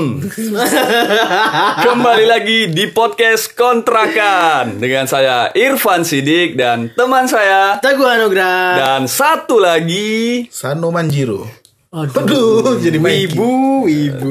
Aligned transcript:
Kembali 1.84 2.24
lagi 2.24 2.72
di 2.72 2.88
podcast 2.88 3.52
kontrakan 3.52 4.80
dengan 4.80 5.04
saya 5.04 5.52
Irfan 5.52 6.08
Sidik 6.08 6.56
dan 6.56 6.88
teman 6.96 7.28
saya 7.28 7.76
Teguh 7.84 8.08
Anugrah. 8.08 8.80
dan 8.80 9.04
satu 9.04 9.60
lagi 9.60 10.48
Sano 10.48 10.88
Manjiro. 10.88 11.44
Aduh, 11.92 12.80
jadi 12.80 12.96
ibu, 12.96 13.84
ibu. 13.84 14.28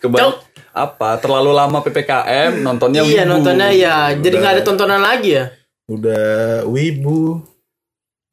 kebal 0.00 0.18
Cok. 0.30 0.34
apa 0.72 1.10
terlalu 1.20 1.50
lama 1.52 1.82
ppkm 1.84 2.64
nontonnya 2.64 3.02
iya, 3.04 3.28
Wibu. 3.28 3.30
nontonnya 3.34 3.68
ya. 3.74 3.96
Jadi 4.16 4.34
nggak 4.40 4.52
ada 4.56 4.62
tontonan 4.64 5.02
lagi 5.04 5.36
ya. 5.36 5.52
Udah 5.84 6.64
wibu. 6.64 7.44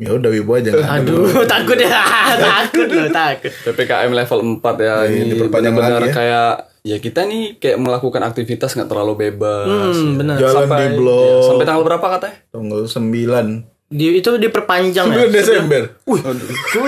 Ya 0.01 0.11
udah 0.11 0.29
wibu 0.29 0.51
aja 0.51 0.73
ada. 0.73 0.97
Aduh, 0.97 1.29
takut 1.53 1.77
ya. 1.77 2.01
takut 2.35 2.89
loh, 2.89 3.05
takut. 3.07 3.53
ppkm 3.53 4.09
level 4.11 4.39
4 4.57 4.65
ya 4.81 4.95
Iya, 4.97 4.97
ini 5.05 5.23
diperpanjang 5.31 5.71
benar-benar 5.71 6.01
lagi 6.01 6.09
ya. 6.09 6.15
kayak 6.15 6.51
ya 6.81 6.97
kita 6.97 7.21
nih 7.23 7.43
kayak 7.55 7.77
melakukan 7.77 8.21
aktivitas 8.23 8.73
nggak 8.73 8.89
terlalu 8.89 9.13
bebas 9.21 9.93
Hmm, 9.93 10.17
benar. 10.17 10.35
Jalan 10.35 10.65
sampai 10.65 10.81
di 10.83 10.97
blok 10.97 11.21
iya, 11.21 11.45
sampai 11.45 11.65
tanggal 11.65 11.83
berapa 11.85 12.07
katanya 12.11 12.35
tanggal 12.49 12.81
9 12.81 13.91
Di, 13.91 14.05
itu 14.17 14.29
diperpanjang 14.33 15.05
9 15.05 15.13
ya. 15.13 15.25
Desember. 15.29 15.81
Wih, 16.07 16.21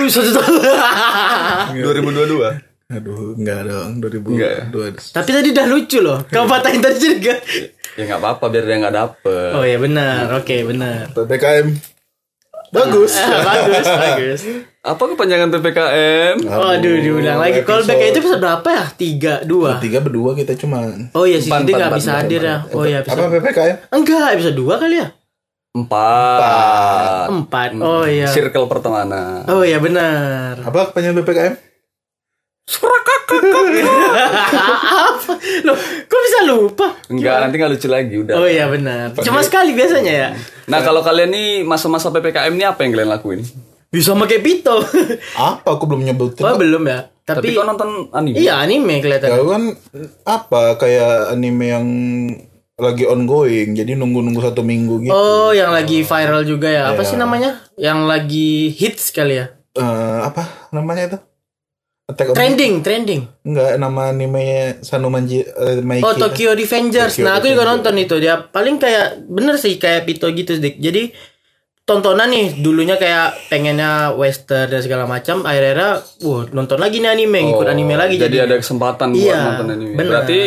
satu 0.08 0.30
tahun. 0.32 0.56
2022 1.86 2.74
Aduh, 2.86 3.32
enggak 3.34 3.60
dong, 3.64 3.88
Enggak 3.96 4.10
2002. 4.68 5.14
Tapi 5.14 5.30
tadi 5.30 5.48
udah 5.50 5.66
lucu 5.66 5.98
loh. 6.00 6.18
Kau 6.26 6.44
patahin 6.44 6.80
tadi 6.80 6.98
juga. 7.00 7.32
ya 7.94 8.02
nggak 8.04 8.18
apa-apa 8.18 8.44
biar 8.48 8.64
dia 8.64 8.76
nggak 8.76 8.96
dapet 8.96 9.50
Oh 9.52 9.62
ya 9.62 9.78
benar. 9.78 10.34
Oke, 10.34 10.66
benar. 10.66 11.14
PPKM. 11.14 11.93
Bagus. 12.74 13.12
Bagus, 13.48 13.86
bagus. 13.86 14.40
apa 14.84 15.00
kepanjangan 15.00 15.48
ppkm 15.48 16.36
Waduh, 16.44 16.96
diulang 16.98 17.38
lagi. 17.38 17.62
Kalau 17.62 17.80
episode- 17.80 17.96
back 17.96 18.10
itu 18.10 18.18
episode 18.18 18.42
berapa 18.42 18.68
ya? 18.68 18.84
Tiga, 18.92 19.34
dua. 19.40 19.78
Tiga 19.78 19.98
berdua 19.98 20.34
kita 20.34 20.52
cuma 20.54 20.82
Oh 21.14 21.22
iya, 21.22 21.38
si 21.38 21.48
Empat, 21.48 21.62
Sidi 21.62 21.70
empat, 21.70 21.80
nggak 21.80 21.92
bisa 21.96 22.10
hadir 22.18 22.42
ya. 22.42 22.56
Oh 22.68 22.82
iya, 22.82 22.98
apa 23.00 23.08
episode. 23.08 23.32
PPKM? 23.32 23.76
Enggak, 23.90 24.26
episode 24.34 24.56
dua 24.56 24.74
kali 24.76 24.96
ya? 24.98 25.08
empat 25.74 27.26
Empat. 27.28 27.70
Oh 27.78 28.04
iya. 28.04 28.28
circle 28.28 28.66
pertemanan 28.66 29.42
Oh 29.48 29.62
iya 29.62 29.78
benar. 29.78 30.62
Apa 30.62 30.90
kepanjangan 30.90 31.18
PPKM? 31.18 31.54
Apa? 32.64 33.12
Loh, 35.66 35.76
kok 36.04 36.20
bisa 36.22 36.38
lupa? 36.44 36.86
enggak 37.06 37.34
nanti 37.38 37.54
nggak 37.56 37.70
lucu 37.70 37.86
lagi 37.86 38.14
udah 38.18 38.34
Oh 38.34 38.46
iya 38.46 38.66
benar. 38.66 39.14
Cuma 39.16 39.40
sekali 39.40 39.72
biasanya 39.72 40.12
ya. 40.12 40.28
nah 40.64 40.80
kalau 40.80 41.00
kalian 41.00 41.28
nih 41.28 41.48
masa-masa 41.62 42.08
ppkm 42.08 42.50
ini 42.50 42.64
apa 42.64 42.80
yang 42.80 42.90
kalian 42.92 43.10
lakuin 43.10 43.40
Bisa 43.86 44.10
pakai 44.12 44.38
pito. 44.40 44.74
Apa 45.34 45.66
aku 45.70 45.86
belum 45.86 46.02
nyebutin? 46.02 46.42
oh, 46.42 46.54
belum 46.54 46.82
ya. 46.84 47.06
tapi 47.22 47.46
Tapi, 47.46 47.54
kau 47.54 47.62
nonton 47.62 48.10
anime 48.10 48.34
iya 48.34 48.58
anime 48.58 48.94
Ya 48.94 49.00
kelihatan. 49.02 49.28
kan 49.46 49.62
apa 50.24 50.60
kayak 50.76 51.30
anime 51.30 51.64
yang 51.64 51.86
lagi 52.74 53.04
ongoing, 53.04 53.72
jadi 53.72 53.94
nunggu-nunggu 53.94 54.40
satu 54.42 54.60
minggu 54.60 55.00
gitu. 55.00 55.08
Oh, 55.08 55.48
yang 55.50 55.70
lagi 55.70 56.02
viral 56.02 56.42
juga 56.42 56.66
ya. 56.66 56.82
Apa 56.90 56.98
Iya. 56.98 57.06
sih 57.06 57.16
namanya? 57.16 57.50
Yang 57.78 57.98
lagi 58.02 58.48
hits 58.72 59.08
kali 59.08 59.36
ya. 59.36 59.46
Eh, 59.72 60.18
apa 60.20 60.68
namanya 60.70 61.02
itu? 61.06 61.16
Attack 62.04 62.30
on 62.30 62.34
Trending, 62.36 62.74
trending. 62.84 63.22
Enggak, 63.42 63.80
nama 63.80 64.12
animenya 64.12 64.76
Sanumanji 64.84 65.40
uh, 65.40 65.80
Maiki. 65.80 66.04
Oh, 66.04 66.12
Tokyo 66.12 66.52
Revengers. 66.52 67.16
Tokyo 67.16 67.24
nah, 67.24 67.40
aku 67.40 67.48
juga 67.48 67.64
nonton 67.64 67.96
itu. 67.96 68.20
Dia 68.20 68.44
paling 68.44 68.76
kayak 68.76 69.24
bener 69.24 69.56
sih 69.56 69.80
kayak 69.80 70.04
Pito 70.04 70.28
gitu, 70.28 70.60
Dik. 70.60 70.76
Jadi 70.78 71.08
tontonan 71.84 72.28
nih 72.28 72.60
dulunya 72.60 72.96
kayak 72.96 73.48
pengennya 73.48 74.12
western 74.16 74.68
dan 74.68 74.80
segala 74.80 75.04
macam 75.04 75.44
akhirnya 75.44 76.00
wah 76.24 76.48
nonton 76.48 76.80
lagi 76.80 76.96
nih 76.96 77.12
anime 77.12 77.44
ngikut 77.44 77.60
Oh, 77.60 77.68
anime 77.68 77.92
lagi 77.92 78.16
jadi 78.16 78.24
jadinya. 78.40 78.44
ada 78.48 78.56
kesempatan 78.56 79.08
buat 79.12 79.20
Iya, 79.20 79.36
nonton 79.44 79.68
anime 79.68 79.92
benar. 79.92 80.08
berarti 80.24 80.38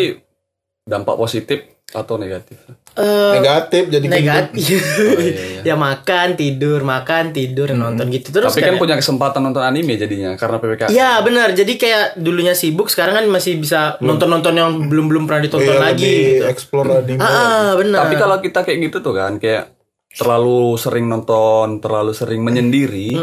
dampak 0.82 1.14
positif 1.14 1.77
atau 1.88 2.16
negatif? 2.16 2.60
Eh, 2.94 3.32
Negatif 3.36 3.88
jadi 3.88 4.04
negatif. 4.04 4.82
Iya, 5.14 5.62
ya 5.70 5.76
makan 5.76 6.34
tidur 6.34 6.82
makan 6.82 7.30
tidur 7.30 7.72
nonton 7.72 8.10
gitu. 8.10 8.34
Terus 8.34 8.50
tapi 8.50 8.60
kan 8.60 8.68
kayak- 8.70 8.82
punya 8.82 8.96
kesempatan 8.98 9.40
nonton 9.40 9.62
anime 9.62 9.96
jadinya 9.96 10.34
karena 10.34 10.58
ppkm 10.58 10.90
Iya 10.90 11.22
benar. 11.22 11.54
Jadi 11.54 11.78
kayak 11.78 12.18
dulunya 12.18 12.52
sibuk 12.52 12.88
sekarang 12.88 13.16
kan 13.16 13.26
masih 13.28 13.56
bisa 13.56 13.96
nonton-nonton 14.00 14.52
yang 14.52 14.72
belum 14.84 15.06
belum 15.08 15.24
pernah 15.24 15.42
ditonton 15.42 15.72
Iya, 15.72 15.84
lagi 15.84 16.14
gitu. 16.36 16.46
explore 16.46 16.90
anime. 16.98 17.22
ah 17.22 17.72
benar. 17.74 18.00
Tapi 18.04 18.16
kalau 18.18 18.38
kita 18.40 18.60
kayak 18.62 18.80
gitu 18.84 18.98
tuh 19.00 19.14
kan 19.14 19.38
kayak 19.38 19.78
terlalu 20.10 20.74
sering 20.76 21.06
nonton 21.06 21.78
terlalu 21.78 22.12
sering 22.12 22.42
menyendiri 22.42 23.14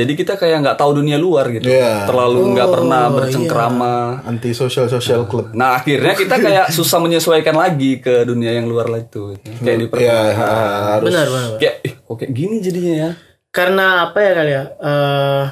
jadi 0.00 0.12
kita 0.14 0.34
kayak 0.34 0.56
nggak 0.60 0.76
tahu 0.76 0.96
dunia 0.96 1.16
luar 1.16 1.48
gitu 1.48 1.64
Iya. 1.64 2.04
terlalu 2.04 2.40
nggak 2.50 2.64
Oh, 2.64 2.72
pernah 2.72 3.02
iya. 3.02 3.12
bercengkrama 3.12 3.92
Anti 4.22 4.50
social 4.50 4.86
social 4.86 5.24
club. 5.24 5.52
Nah 5.52 5.76
akhirnya 5.76 6.14
kita 6.14 6.36
kayak 6.36 6.66
susah 6.70 6.98
menyesuaikan 6.98 7.52
lagi 7.54 7.98
ke 7.98 8.22
dunia 8.22 8.50
yang 8.52 8.64
luar 8.64 8.86
lah 8.86 8.98
itu 8.98 9.36
Kayak 9.58 9.76
di 9.78 9.86
Iya, 9.98 10.18
harus. 10.32 11.06
benar 11.06 11.26
benar 11.26 11.46
benar. 11.46 11.58
Kayak 11.58 11.74
kayak 12.10 12.32
gini 12.32 12.56
jadinya 12.58 12.94
ya 12.98 13.10
karena 13.50 13.86
apa 14.04 14.18
ya 14.18 14.32
kali 14.32 14.50
ya 14.52 14.64
eh 14.78 15.44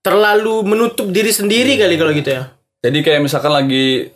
terlalu 0.00 0.64
menutup 0.64 1.06
diri 1.08 1.30
sendiri 1.30 1.76
kali 1.76 1.94
kalau 1.94 2.12
gitu 2.12 2.30
ya 2.32 2.42
Jadi 2.78 2.98
kayak 3.00 3.20
misalkan 3.20 3.50
lagi 3.50 4.10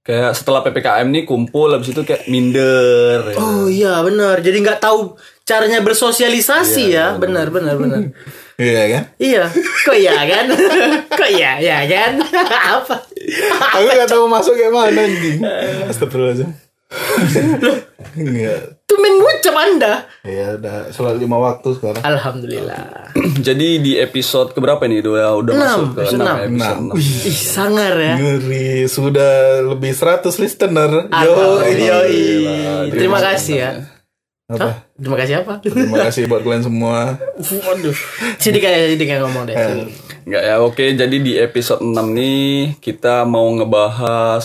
Kayak 0.00 0.32
setelah 0.32 0.62
PPKM 0.62 1.04
nih 1.06 1.22
kumpul 1.22 1.68
Habis 1.68 1.92
itu 1.92 2.00
kayak 2.00 2.24
minder 2.26 3.28
ya. 3.28 3.36
oh 3.36 3.68
iya 3.68 4.00
benar 4.00 4.40
jadi 4.40 4.56
nggak 4.56 4.80
tahu 4.80 5.12
caranya 5.42 5.80
bersosialisasi 5.80 6.84
ya 6.88 7.12
benar 7.14 7.48
benar 7.48 7.76
benar 7.76 8.08
Iya 8.58 8.82
kan? 8.90 9.02
iya 9.16 9.44
kok 9.80 9.94
iya 9.94 10.18
kan 10.20 10.44
kok 11.20 11.30
iya 11.30 11.52
ya 11.58 11.78
kan 11.86 12.18
apa 12.74 12.96
Aku 13.70 13.86
gak 13.86 14.08
tahu 14.08 14.26
masuk 14.26 14.52
kayak 14.52 14.72
mana 14.72 14.98
anjing. 14.98 15.38
Astagfirullahaladzim. 15.86 16.50
Enggak. 18.10 18.80
tumen 18.82 19.12
ngucap 19.14 19.54
anda 19.54 19.94
Ya 20.24 20.56
udah 20.56 20.88
sholat 20.88 21.20
lima 21.20 21.36
waktu 21.36 21.76
sekarang. 21.76 22.00
alhamdulillah 22.00 23.12
Jadi 23.46 23.78
di 23.78 23.92
episode 23.94 24.50
keberapa 24.50 24.80
nih 24.82 25.04
Udah, 25.04 25.36
udah 25.36 25.52
Enam, 25.52 25.68
masuk 25.68 25.86
ke 25.92 26.00
episode 26.00 26.16
6 26.16 26.18
enam. 26.18 26.34
ya, 26.34 26.42
episode 26.42 26.80
Enam. 26.80 26.96
6. 26.96 27.28
Ih, 27.28 27.38
sangar 27.38 27.94
ya. 27.94 28.14
Ngeri 28.16 28.68
sudah 28.88 29.32
lebih 29.62 29.92
100 29.92 30.24
listener. 30.38 30.90
Yo. 31.04 31.12
Alhamdulillah. 31.12 32.02
Terima 32.90 33.18
kasih 33.22 33.54
ya. 33.54 33.70
Apa? 34.48 34.64
Hah? 34.64 34.74
Terima 34.98 35.16
kasih 35.16 35.34
apa? 35.40 35.62
Terima 35.62 35.98
kasih 36.02 36.26
buat 36.26 36.42
kalian 36.42 36.64
semua. 36.64 37.14
Waduh. 37.38 37.94
Sini 38.36 38.58
kayak 38.58 38.98
jadi 38.98 39.04
kayak 39.06 39.20
ngomong 39.22 39.46
deh. 39.46 39.56
Enggak 40.28 40.44
ya 40.44 40.54
oke 40.60 40.84
Jadi 40.92 41.16
di 41.18 41.32
episode 41.34 41.80
6 41.80 41.96
nih 42.12 42.76
Kita 42.76 43.24
mau 43.24 43.48
ngebahas 43.48 44.44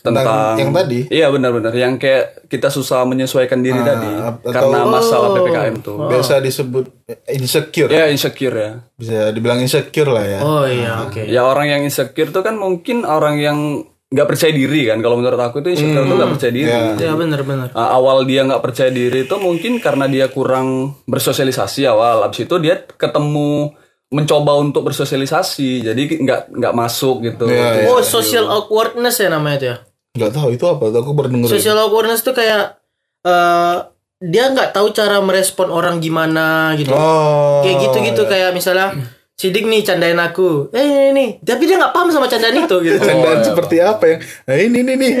Tentang 0.00 0.24
tentang, 0.24 0.54
yang 0.56 0.72
tadi? 0.72 1.00
Iya 1.04 1.28
benar-benar 1.28 1.68
Yang 1.68 1.94
kayak 2.00 2.24
kita 2.48 2.72
susah 2.72 3.04
menyesuaikan 3.04 3.60
diri 3.60 3.76
tadi 3.76 4.08
atau- 4.08 4.48
Karena 4.48 4.88
masalah 4.88 5.36
PPKM 5.36 5.74
tuh 5.84 6.08
Biasa 6.08 6.40
disebut 6.40 6.88
insecure. 7.28 7.92
Ya 7.92 8.08
insecure 8.08 8.56
ya 8.56 8.72
Bisa 8.96 9.28
dibilang 9.28 9.60
insecure 9.60 10.08
lah 10.08 10.24
ya. 10.24 10.38
Oh 10.40 10.64
iya, 10.64 11.04
oke. 11.04 11.28
Ya 11.28 11.44
orang 11.44 11.68
yang 11.68 11.82
insecure 11.82 12.32
tuh 12.32 12.40
kan 12.40 12.56
mungkin 12.56 13.04
orang 13.04 13.36
yang 13.36 13.84
nggak 14.08 14.28
percaya 14.28 14.52
diri 14.56 14.88
kan. 14.88 14.98
Kalau 15.04 15.20
menurut 15.20 15.36
aku 15.36 15.60
itu 15.60 15.76
insecure 15.76 16.04
tuh 16.08 16.16
nggak 16.16 16.32
percaya 16.36 16.52
diri. 16.52 16.70
Ya 16.96 17.12
benar 17.12 17.40
benar. 17.44 17.68
Uh, 17.76 17.90
awal 17.92 18.24
dia 18.24 18.40
nggak 18.44 18.64
percaya 18.64 18.88
diri 18.88 19.28
itu 19.28 19.36
mungkin 19.36 19.80
karena 19.84 20.08
dia 20.08 20.32
kurang 20.32 20.96
bersosialisasi 21.04 21.84
awal. 21.84 22.24
Abis 22.24 22.48
itu 22.48 22.54
dia 22.56 22.80
ketemu 22.88 23.76
mencoba 24.08 24.56
untuk 24.56 24.88
bersosialisasi, 24.88 25.84
jadi 25.84 26.02
nggak 26.24 26.40
nggak 26.56 26.74
masuk 26.74 27.28
gitu. 27.28 27.44
Iya, 27.44 27.84
iya. 27.84 27.92
Oh, 27.92 28.00
social 28.00 28.48
awkwardness 28.48 29.20
ya 29.20 29.28
namanya 29.28 29.56
itu 29.60 29.66
ya. 29.68 29.76
Gak 30.16 30.32
tahu 30.32 30.48
itu 30.56 30.64
apa. 30.64 30.88
Aku 30.88 31.12
baru 31.12 31.28
denger. 31.28 31.52
Social 31.52 31.76
awkwardness 31.76 32.24
tuh 32.24 32.32
kayak 32.32 32.80
eh 33.28 33.76
dia 34.18 34.44
nggak 34.50 34.72
tahu 34.72 34.96
cara 34.96 35.20
merespon 35.20 35.68
orang 35.68 36.00
gimana 36.00 36.72
gitu. 36.80 36.90
Oh. 36.90 37.60
kayak 37.62 37.76
gitu-gitu 37.84 38.22
kayak 38.26 38.50
misalnya 38.56 38.96
Sidik 39.38 39.70
nih 39.70 39.86
candain 39.86 40.18
aku. 40.18 40.66
Eh 40.74 40.82
ini 40.82 41.14
nih, 41.14 41.28
tapi 41.46 41.70
dia 41.70 41.78
nggak 41.78 41.94
paham 41.94 42.10
sama 42.10 42.26
candaan 42.26 42.58
itu 42.58 42.76
gitu. 42.82 42.98
Candaan 43.06 43.38
seperti 43.46 43.78
apa 43.78 44.02
yang 44.10 44.20
Nah 44.50 44.56
ini 44.58 44.78
nih 44.82 44.96
nih 44.98 45.12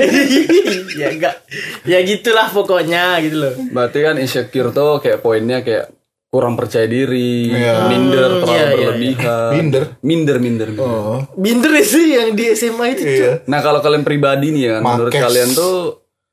ya 1.00 1.06
enggak. 1.14 1.34
Ya 1.86 2.02
gitulah 2.02 2.50
pokoknya 2.50 3.22
gitu 3.22 3.46
loh. 3.46 3.54
Berarti 3.70 3.98
kan 4.02 4.18
insecure 4.18 4.74
tuh 4.74 4.98
kayak 4.98 5.22
poinnya 5.22 5.62
kayak 5.62 5.94
kurang 6.28 6.58
percaya 6.58 6.84
diri, 6.84 7.54
Iya. 7.54 7.88
minder, 7.88 8.42
terlalu 8.42 8.52
iya, 8.52 8.66
iya, 8.68 8.76
berlebihan. 8.90 9.50
Minder? 9.54 9.82
Minder, 10.02 10.36
minder. 10.42 10.68
minder. 10.74 10.84
Oh 10.84 11.22
Binder 11.38 11.72
sih 11.80 12.18
yang 12.18 12.34
di 12.34 12.52
SMA 12.52 12.98
itu. 12.98 13.06
Iya 13.06 13.32
Nah 13.46 13.62
kalau 13.62 13.78
kalian 13.78 14.02
pribadi 14.02 14.50
nih 14.50 14.62
ya, 14.66 14.74
menurut 14.82 15.14
Makes. 15.14 15.24
kalian 15.24 15.50
tuh 15.54 15.74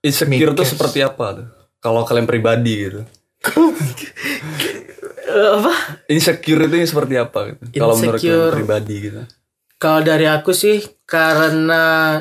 insecure 0.01 0.57
tuh 0.57 0.65
seperti 0.65 1.05
apa 1.05 1.25
tuh? 1.37 1.47
Kalau 1.79 2.01
kalian 2.01 2.25
pribadi 2.25 2.73
gitu. 2.81 3.05
Eh, 5.25 5.49
apa? 5.57 5.73
Insecure 6.07 6.69
itu 6.69 6.75
seperti 6.85 7.17
apa 7.17 7.39
gitu? 7.51 7.81
Kalau 7.81 7.97
menurut 7.97 8.21
pribadi 8.53 8.95
gitu. 9.09 9.21
Kalau 9.75 9.99
dari 10.05 10.29
aku 10.29 10.53
sih 10.53 10.79
karena 11.03 12.17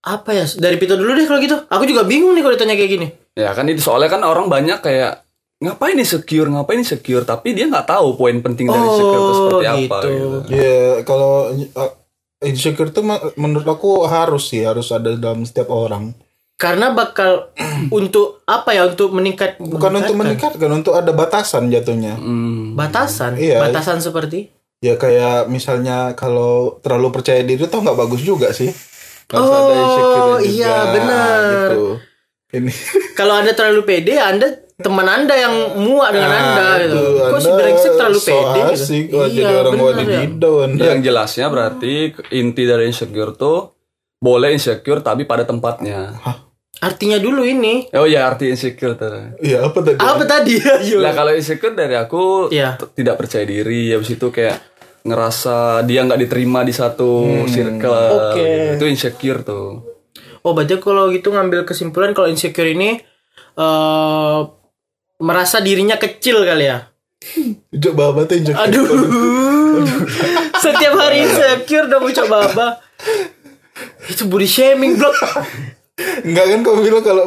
apa 0.00 0.30
ya? 0.32 0.44
Dari 0.46 0.76
Pito 0.76 0.96
dulu 0.96 1.12
deh 1.16 1.24
kalau 1.24 1.40
gitu. 1.40 1.56
Aku 1.66 1.84
juga 1.88 2.04
bingung 2.04 2.32
nih 2.36 2.42
kalau 2.44 2.54
ditanya 2.56 2.76
kayak 2.76 2.90
gini. 2.92 3.06
Ya 3.36 3.52
kan 3.56 3.68
itu 3.68 3.80
soalnya 3.80 4.12
kan 4.12 4.22
orang 4.24 4.46
banyak 4.48 4.80
kayak 4.80 5.24
ngapain 5.60 5.96
insecure, 5.96 6.48
ngapain 6.48 6.80
insecure, 6.80 7.24
tapi 7.28 7.52
dia 7.52 7.68
nggak 7.68 7.84
tahu 7.84 8.16
poin 8.16 8.36
penting 8.40 8.64
dari 8.68 8.80
insecure 8.80 9.20
itu 9.20 9.28
Oh, 9.28 9.36
seperti 9.36 9.66
apa 9.68 9.76
gitu. 9.76 10.08
gitu. 10.08 10.38
Ya 10.56 10.80
kalau 11.04 11.52
uh, 11.52 11.92
insecure 12.40 12.88
tuh 12.88 13.04
menurut 13.36 13.68
aku 13.68 14.08
harus 14.08 14.48
sih 14.48 14.64
harus 14.64 14.88
ada 14.88 15.16
dalam 15.20 15.44
setiap 15.44 15.68
orang. 15.68 16.16
Karena 16.60 16.92
bakal 16.92 17.56
untuk 17.90 18.44
apa 18.44 18.70
ya? 18.70 18.84
Untuk 18.84 19.10
meningkat 19.10 19.56
Bukan 19.56 19.96
untuk 19.96 20.12
meningkatkan, 20.14 20.68
untuk 20.70 20.92
ada 20.92 21.08
batasan 21.10 21.72
jatuhnya. 21.72 22.14
Hmm. 22.14 22.76
batasan. 22.76 23.34
Iya. 23.34 23.64
Batasan 23.64 23.98
seperti 23.98 24.52
Ya 24.80 24.96
kayak 24.96 25.44
misalnya 25.46 26.12
kalau 26.14 26.80
terlalu 26.80 27.12
percaya 27.12 27.40
diri 27.40 27.64
tuh 27.64 27.80
nggak 27.80 27.96
bagus 27.98 28.20
juga 28.20 28.48
sih. 28.50 28.72
Harus 29.28 29.46
ada 29.46 29.60
Oh, 29.62 29.76
insecure 29.76 30.40
juga, 30.40 30.40
iya, 30.42 30.76
benar. 30.90 31.40
Gitu. 31.70 31.84
Ini 32.50 32.72
kalau 33.18 33.34
Anda 33.36 33.52
terlalu 33.52 33.84
pede, 33.84 34.16
Anda 34.16 34.48
teman 34.74 35.04
Anda 35.04 35.36
yang 35.36 35.54
muak 35.78 36.10
dengan 36.10 36.32
Ah, 36.32 36.40
Anda 36.42 36.66
gitu. 36.80 36.96
itu, 36.96 37.04
Kok 37.22 37.38
si 37.38 37.46
Anda 37.46 37.56
brengsek 37.56 37.92
terlalu 37.94 38.18
so 38.18 38.26
pede 38.26 38.40
gitu. 38.58 38.72
asik, 38.74 39.04
jadi 39.06 39.28
Iya, 39.38 39.48
orang 39.54 39.72
benar 39.76 39.94
ya. 40.02 40.20
Anda. 40.26 40.82
Yang 40.82 40.98
jelasnya 41.04 41.46
berarti 41.46 41.92
inti 42.32 42.62
dari 42.64 42.84
insecure 42.86 43.32
tuh 43.34 43.58
boleh 44.16 44.50
insecure 44.50 45.00
tapi 45.00 45.24
pada 45.24 45.44
tempatnya. 45.44 46.16
Artinya 46.80 47.18
dulu 47.18 47.42
ini. 47.42 47.90
Oh 47.92 48.06
ya 48.06 48.24
arti 48.24 48.48
insecure 48.48 48.94
tuh. 48.94 49.34
Iya 49.38 49.66
apa 49.66 49.78
tadi? 49.80 49.98
Apa 49.98 50.22
tadi? 50.24 50.54
Nah 51.02 51.12
kalau 51.12 51.32
insecure 51.32 51.74
dari 51.74 51.92
aku 51.92 52.48
Iya. 52.48 52.78
t- 52.78 52.94
tidak 52.94 53.18
percaya 53.18 53.42
diri 53.42 53.90
habis 53.90 54.10
itu 54.10 54.30
kayak 54.30 54.62
ngerasa 55.00 55.82
dia 55.82 56.04
nggak 56.04 56.20
diterima 56.20 56.60
di 56.60 56.70
satu 56.70 57.24
circle 57.46 58.36
Oke. 58.36 58.76
itu 58.76 58.84
insecure 58.86 59.40
tuh 59.42 59.80
Oh, 60.40 60.52
berarti 60.52 60.76
kalau 60.76 61.08
gitu 61.08 61.28
ngambil 61.30 61.64
kesimpulan 61.64 62.12
kalau 62.12 62.24
insecure 62.26 62.64
ini 62.66 62.96
eh 63.52 64.38
merasa 65.18 65.58
dirinya 65.58 65.96
kecil 65.96 66.40
kali 66.42 66.64
ya. 66.64 66.88
Coba 67.70 68.08
apa 68.08 68.24
tuh 68.24 68.36
insecure? 68.38 68.60
Aduh. 68.62 68.88
Setiap 70.58 70.94
hari 70.94 71.24
insecure 71.24 71.84
udah 71.86 71.98
mau 71.98 72.08
coba 72.10 72.36
apa? 72.46 72.66
Itu 74.06 74.24
body 74.26 74.48
shaming 74.48 74.96
blok. 74.96 75.12
Enggak 76.24 76.44
kan 76.50 76.60
kamu 76.64 76.80
bilang 76.84 77.04
kalau 77.04 77.26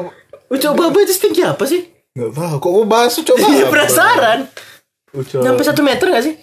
Coba 0.53 0.93
apa 0.93 0.97
itu 1.01 1.13
setinggi 1.17 1.41
apa 1.41 1.65
sih? 1.65 1.81
Enggak 2.13 2.31
tahu. 2.37 2.55
Kok 2.61 2.71
mau 2.77 2.85
bahas 2.85 3.17
coba? 3.17 3.45
Iya 3.49 3.65
penasaran. 3.73 4.39
Uco, 5.13 5.37
Nyampe 5.45 5.61
satu 5.61 5.81
meter 5.85 6.09
gak 6.09 6.25
sih? 6.25 6.35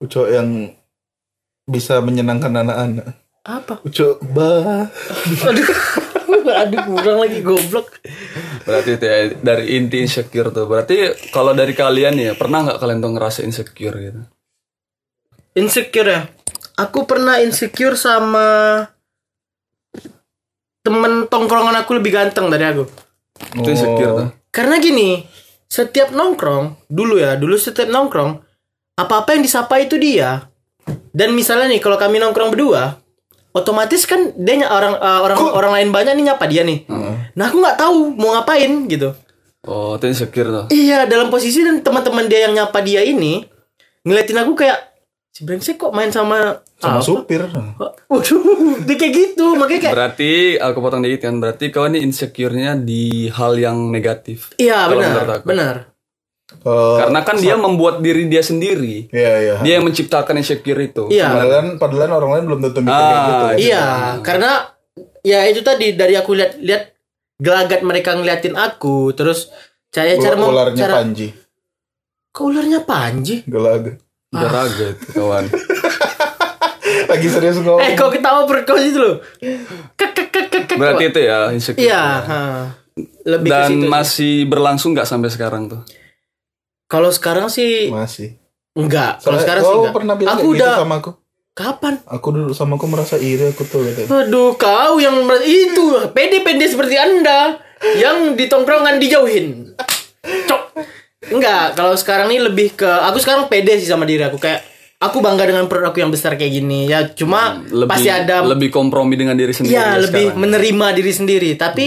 Uco 0.00 0.24
yang 0.28 0.72
bisa 1.64 2.00
menyenangkan 2.00 2.52
anak-anak. 2.52 3.06
Apa? 3.44 3.80
Uco 3.84 4.20
bah. 4.32 4.88
Aduh. 5.48 5.68
Aduh 6.44 6.80
kurang 6.92 7.18
lagi 7.24 7.40
goblok. 7.40 8.00
berarti 8.64 8.96
itu 8.96 9.04
ya 9.04 9.18
dari 9.44 9.76
inti 9.76 10.00
insecure 10.00 10.48
tuh 10.48 10.64
berarti 10.64 11.12
kalau 11.28 11.52
dari 11.52 11.76
kalian 11.76 12.16
ya 12.16 12.32
pernah 12.32 12.64
nggak 12.64 12.80
kalian 12.80 13.00
tuh 13.00 13.12
ngerasa 13.12 13.40
insecure 13.44 13.96
gitu 14.00 14.20
Insecure 15.54 16.08
ya. 16.08 16.20
Aku 16.74 17.06
pernah 17.06 17.38
insecure 17.38 17.94
sama 17.94 18.82
temen 20.84 21.26
tongkrongan 21.32 21.74
aku 21.80 21.96
lebih 21.96 22.12
ganteng 22.12 22.52
dari 22.52 22.68
aku. 22.68 22.84
itu 23.58 23.68
insecure 23.74 24.12
tuh 24.14 24.28
Karena 24.54 24.78
gini, 24.78 25.26
setiap 25.66 26.14
nongkrong 26.14 26.86
dulu 26.86 27.18
ya, 27.18 27.34
dulu 27.34 27.58
setiap 27.58 27.90
nongkrong 27.90 28.38
apa-apa 28.94 29.34
yang 29.34 29.42
disapa 29.42 29.82
itu 29.82 29.98
dia. 29.98 30.46
Dan 31.10 31.34
misalnya 31.34 31.66
nih 31.72 31.82
kalau 31.82 31.98
kami 31.98 32.22
nongkrong 32.22 32.54
berdua, 32.54 33.02
otomatis 33.50 34.06
kan 34.06 34.30
dia 34.38 34.62
orang 34.70 34.94
uh, 34.98 35.20
orang 35.26 35.38
orang 35.50 35.72
lain 35.80 35.88
banyak 35.90 36.12
nih 36.14 36.24
nyapa 36.30 36.44
dia 36.46 36.62
nih. 36.62 36.86
Nah 37.34 37.50
aku 37.50 37.58
nggak 37.58 37.78
tahu 37.78 38.14
mau 38.14 38.38
ngapain 38.38 38.86
gitu. 38.86 39.10
oh 39.64 39.96
itu 39.96 40.06
insecure 40.12 40.52
tuh 40.52 40.64
Iya 40.68 41.08
dalam 41.08 41.32
posisi 41.32 41.64
dan 41.64 41.80
teman-teman 41.80 42.28
dia 42.28 42.44
yang 42.44 42.52
nyapa 42.52 42.84
dia 42.84 43.00
ini 43.00 43.42
ngeliatin 44.04 44.38
aku 44.38 44.52
kayak 44.54 44.93
si 45.34 45.42
brengsek 45.42 45.74
kok 45.76 45.90
main 45.90 46.14
sama 46.14 46.62
Sama 46.78 46.98
apa? 46.98 47.02
supir. 47.02 47.42
Waduh, 48.06 48.38
dia 48.86 48.94
kayak 48.94 49.12
gitu 49.12 49.58
makanya 49.58 49.80
kayak 49.82 49.94
berarti 49.94 50.32
aku 50.56 50.78
potong 50.78 51.02
dikit 51.02 51.26
kan 51.26 51.34
berarti 51.36 51.64
kau 51.68 51.82
ini 51.84 51.98
insecure-nya 52.00 52.78
di 52.78 53.26
hal 53.28 53.58
yang 53.58 53.90
negatif 53.90 54.54
iya 54.56 54.86
benar 54.86 55.42
benar. 55.42 55.76
Oh, 56.62 57.00
karena 57.00 57.24
kan 57.24 57.34
dia 57.34 57.56
membuat 57.56 57.98
diri 57.98 58.28
dia 58.28 58.38
sendiri 58.40 59.08
Iya 59.10 59.32
iya. 59.34 59.54
dia 59.58 59.72
yang 59.74 59.84
menciptakan 59.84 60.38
insecure 60.38 60.78
itu 60.78 61.10
Iya. 61.10 61.26
Padahal, 61.26 61.66
padahal 61.80 62.10
orang 62.14 62.30
lain 62.30 62.44
belum 62.46 62.60
tentu 62.62 62.78
mikir 62.78 62.94
kayak 62.94 63.10
Ah, 63.10 63.26
gitu. 63.26 63.44
Iya, 63.64 63.84
karena 64.22 64.50
ya 65.24 65.40
itu 65.48 65.60
tadi 65.60 65.96
dari 65.96 66.14
aku 66.14 66.30
lihat 66.30 66.60
lihat 66.60 66.94
gelagat 67.34 67.80
mereka 67.82 68.14
ngeliatin 68.14 68.54
aku, 68.54 69.10
terus 69.10 69.50
cara 69.90 70.14
cara 70.14 70.36
mau 70.36 70.52
Ularnya 70.52 70.78
cara 70.78 70.94
Panji. 71.00 71.32
Kok 72.30 72.44
ularnya 72.44 72.80
Panji? 72.84 73.42
Gelaga. 73.42 73.98
Udah 74.34 74.50
raga 74.50 74.86
itu 74.90 75.06
kawan 75.10 75.44
Lagi 77.04 77.28
serius 77.28 77.58
ngomong. 77.58 77.80
Eh, 77.80 77.94
kok 77.94 78.10
ketawa 78.10 78.42
perut 78.44 78.64
kau 78.64 78.76
situ 78.76 78.96
loh. 78.96 79.16
Berarti 80.74 81.04
itu 81.06 81.20
ya 81.20 81.50
insecure 81.50 81.80
Iya, 81.80 82.02
ha. 82.20 82.40
lebih 83.24 83.46
ke 83.46 83.52
dan 83.52 83.70
situ. 83.72 83.86
masih 83.86 84.34
berlangsung 84.44 84.90
nggak 84.92 85.04
sampai 85.04 85.28
sekarang 85.28 85.66
tuh 85.66 85.80
Kalau 86.86 87.08
sekarang 87.08 87.46
sih 87.48 87.88
Masih. 87.88 88.38
enggak. 88.74 89.18
Kalau 89.20 89.38
sekarang 89.38 89.62
sih 89.62 89.74
enggak. 89.76 89.94
pernah 89.94 90.14
bilang 90.14 90.34
aku 90.34 90.48
gitu 90.48 90.60
udah 90.60 90.74
sama 90.76 90.96
aku. 90.96 91.10
kapan? 91.52 91.94
Aku 92.04 92.28
dulu 92.30 92.52
sama 92.52 92.74
aku 92.74 92.86
merasa 92.86 93.14
iri 93.16 93.44
aku 93.46 93.62
tuh 93.64 93.80
gitu. 93.84 94.00
Aduh, 94.06 94.54
kau 94.54 94.98
yang 94.98 95.14
mer- 95.20 95.42
itu 95.42 95.84
pede-pede 96.10 96.66
seperti 96.66 96.94
Anda 96.94 97.58
yang 97.94 98.34
di 98.34 98.44
tongkrongan 98.44 98.98
dijauhin. 98.98 99.70
Cok. 100.24 100.62
Enggak, 101.26 101.74
kalau 101.74 101.94
sekarang 101.94 102.28
ini 102.28 102.42
lebih 102.42 102.74
ke 102.74 102.86
aku 102.86 103.16
sekarang 103.16 103.46
pede 103.46 103.76
sih 103.76 103.86
sama 103.86 104.04
diri 104.04 104.20
aku 104.20 104.36
kayak 104.36 104.60
aku 104.96 105.20
bangga 105.20 105.44
dengan 105.44 105.64
perut 105.64 105.84
aku 105.86 105.98
yang 105.98 106.08
besar 106.08 106.34
kayak 106.34 106.52
gini. 106.54 106.84
Ya 106.84 107.08
cuma 107.08 107.60
lebih 107.62 107.88
pasti 107.88 108.08
ada 108.08 108.40
lebih 108.42 108.68
kompromi 108.68 109.14
dengan 109.14 109.34
diri 109.34 109.52
sendiri 109.52 109.72
ya 109.72 109.94
ya 109.94 110.02
lebih 110.02 110.26
sekarang. 110.28 110.40
menerima 110.40 110.86
diri 110.92 111.12
sendiri. 111.12 111.50
Tapi 111.54 111.86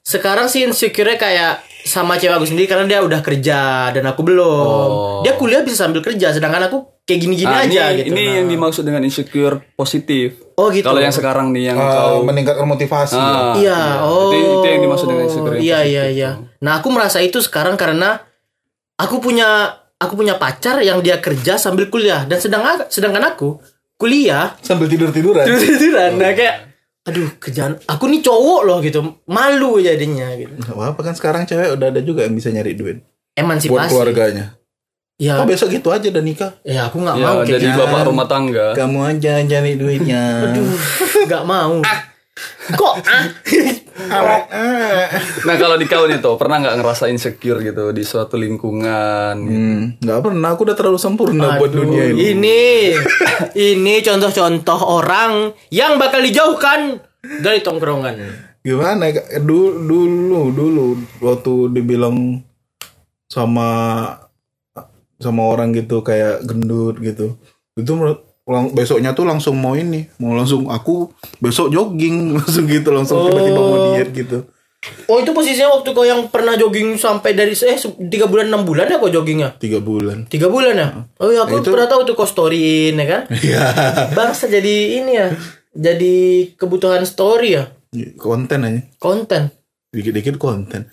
sekarang 0.00 0.48
sih 0.48 0.62
insecure 0.62 1.12
kayak 1.14 1.60
sama 1.80 2.14
cewek 2.14 2.34
aku 2.34 2.46
sendiri 2.46 2.68
karena 2.68 2.84
dia 2.86 3.00
udah 3.00 3.20
kerja 3.20 3.60
dan 3.90 4.04
aku 4.04 4.20
belum. 4.20 4.88
Dia 5.22 5.32
kuliah 5.34 5.60
bisa 5.60 5.84
sambil 5.84 6.00
kerja 6.00 6.28
sedangkan 6.30 6.68
aku 6.68 6.78
kayak 7.02 7.20
gini-gini 7.20 7.48
Oh. 7.48 7.56
Ah, 7.56 7.64
aja 7.64 7.82
ini, 7.90 7.96
gitu. 7.98 8.06
ini 8.10 8.22
Nah. 8.22 8.32
yang 8.36 8.46
dimaksud 8.48 8.82
dengan 8.84 9.02
insecure 9.02 9.56
positif 9.74 10.36
Oh 10.54 10.68
gitu. 10.68 10.84
kalau 10.84 11.00
yang 11.00 11.10
sekarang 11.10 11.50
nih 11.50 11.72
yang 11.72 11.76
Ah, 11.76 11.90
kau 12.12 12.20
meningkatkan 12.22 12.62
motivasi. 12.64 13.16
Ah, 13.16 13.56
Iya, 13.56 13.80
oh. 14.04 14.28
Itu, 14.30 14.60
itu 14.60 14.66
yang 14.68 14.82
dimaksud 14.84 15.06
dengan 15.06 15.24
insecure 15.24 15.54
yang 15.54 15.64
Iya, 15.64 15.78
positif 15.78 15.90
iya, 15.90 16.04
iya. 16.06 16.30
Nah, 16.60 16.72
aku 16.78 16.88
merasa 16.88 17.18
itu 17.18 17.40
sekarang 17.40 17.74
karena 17.74 18.20
aku 19.00 19.16
punya 19.18 19.48
aku 19.96 20.14
punya 20.14 20.36
pacar 20.36 20.80
yang 20.80 21.00
dia 21.00 21.16
kerja 21.18 21.56
sambil 21.56 21.88
kuliah 21.88 22.24
dan 22.24 22.36
sedang 22.36 22.60
sedangkan 22.86 23.24
aku 23.26 23.56
kuliah 23.96 24.56
Sambil 24.60 24.86
tidur-tiduran. 24.86 25.44
tidur-tiduran. 25.44 26.16
Nah, 26.16 26.32
kayak 26.32 26.56
aduh, 27.02 27.28
kerjaan 27.36 27.76
aku 27.82 28.04
nih 28.06 28.20
cowok 28.20 28.60
loh 28.62 28.78
gitu. 28.80 29.00
Malu 29.26 29.76
jadinya 29.78 30.32
gitu. 30.32 30.52
Gak 30.54 30.72
apa-apa 30.72 31.00
kan 31.02 31.14
sekarang 31.14 31.42
cewek 31.44 31.74
udah 31.74 31.88
ada 31.88 32.00
juga 32.00 32.24
yang 32.24 32.32
bisa 32.32 32.48
nyari 32.48 32.72
duit. 32.72 33.00
Buat 33.00 33.36
Emansipasi. 33.36 33.88
keluarganya. 33.88 34.46
Ya, 35.20 35.36
Oh 35.36 35.44
besok 35.44 35.68
gitu 35.68 35.92
aja 35.92 36.08
dan 36.08 36.24
nikah. 36.24 36.56
ya 36.62 36.88
aku 36.88 36.96
nggak 36.98 37.12
Ya, 37.14 37.24
mau 37.26 37.44
jadi 37.44 37.60
gitu. 37.62 37.76
bapak 37.76 38.08
rumah 38.08 38.24
tangga 38.24 38.72
Kamu 38.72 39.04
aja 39.04 39.36
yang 39.36 39.46
cari 39.46 39.76
duitnya. 39.76 40.48
Aduh, 40.48 40.72
nggak 41.28 41.44
mau. 41.44 41.84
Kok? 42.74 42.94
Ah? 44.00 44.40
nah 45.44 45.54
kalau 45.60 45.76
di 45.76 45.84
kau 45.84 46.08
nih 46.08 46.24
tuh 46.24 46.40
pernah 46.40 46.56
nggak 46.56 46.80
ngerasa 46.80 47.12
insecure 47.12 47.60
gitu 47.60 47.92
di 47.92 48.00
suatu 48.00 48.40
lingkungan 48.40 49.36
Hmm, 49.36 50.00
nggak 50.00 50.20
pernah. 50.24 50.56
Aku 50.56 50.64
udah 50.64 50.72
terlalu 50.72 50.96
sempurna 50.96 51.60
buat 51.60 51.68
Aduh, 51.68 51.84
dunia 51.84 52.08
ini. 52.08 52.32
Ini, 52.32 52.62
ini 53.60 53.94
contoh-contoh 54.00 54.80
orang 54.80 55.52
yang 55.68 56.00
bakal 56.00 56.24
dijauhkan 56.24 57.04
dari 57.44 57.60
tongkrongan. 57.60 58.16
Gimana? 58.64 59.12
ya? 59.12 59.20
Dulu, 59.36 59.84
dulu, 59.84 60.40
dulu 60.48 60.86
waktu 61.20 61.52
dibilang 61.76 62.40
sama 63.28 63.68
sama 65.20 65.42
orang 65.44 65.76
gitu 65.76 66.00
kayak 66.00 66.40
gendut 66.48 66.96
gitu. 67.04 67.36
Itu 67.76 67.92
menurut- 67.94 68.29
lang- 68.50 68.70
besoknya 68.70 69.10
tuh 69.10 69.22
langsung 69.22 69.54
mau 69.54 69.72
ini, 69.72 70.10
mau 70.16 70.34
langsung 70.34 70.66
aku 70.66 71.08
besok 71.38 71.70
jogging 71.70 72.16
langsung 72.36 72.66
gitu, 72.66 72.90
langsung 72.90 73.24
tiba-tiba 73.24 73.56
mau 73.56 73.78
diet 73.88 74.10
gitu. 74.12 74.44
Oh 75.06 75.20
itu 75.20 75.30
posisinya 75.30 75.76
waktu 75.76 75.92
kau 75.92 76.02
yang 76.02 76.24
pernah 76.26 76.56
jogging 76.56 76.96
sampai 76.96 77.32
dari 77.32 77.52
eh 77.52 77.76
tiga 78.08 78.24
bulan 78.24 78.48
enam 78.48 78.64
bulan 78.64 78.88
ya 78.88 78.96
kau 78.96 79.08
joggingnya? 79.08 79.54
Tiga 79.54 79.76
bulan. 79.78 80.24
Tiga 80.24 80.48
bulan 80.48 80.72
ya? 80.74 80.88
Oh 81.16 81.28
iya 81.28 81.44
aku 81.44 81.60
Itu- 81.60 81.68
pernah 81.68 81.84
tahu 81.84 82.02
tuh 82.02 82.14
kau 82.14 82.24
storyin 82.24 82.94
ya 82.94 83.06
kan? 83.06 83.22
Iya. 83.38 83.60
Bangsa 84.10 84.48
jadi 84.48 84.74
ini 84.98 85.12
ya, 85.14 85.36
jadi 85.70 86.16
kebutuhan 86.54 87.04
story 87.04 87.54
ya, 87.54 87.68
konten 88.16 88.58
aja. 88.62 88.80
konten. 88.96 89.52
Dikit-dikit 89.90 90.36
konten. 90.36 90.88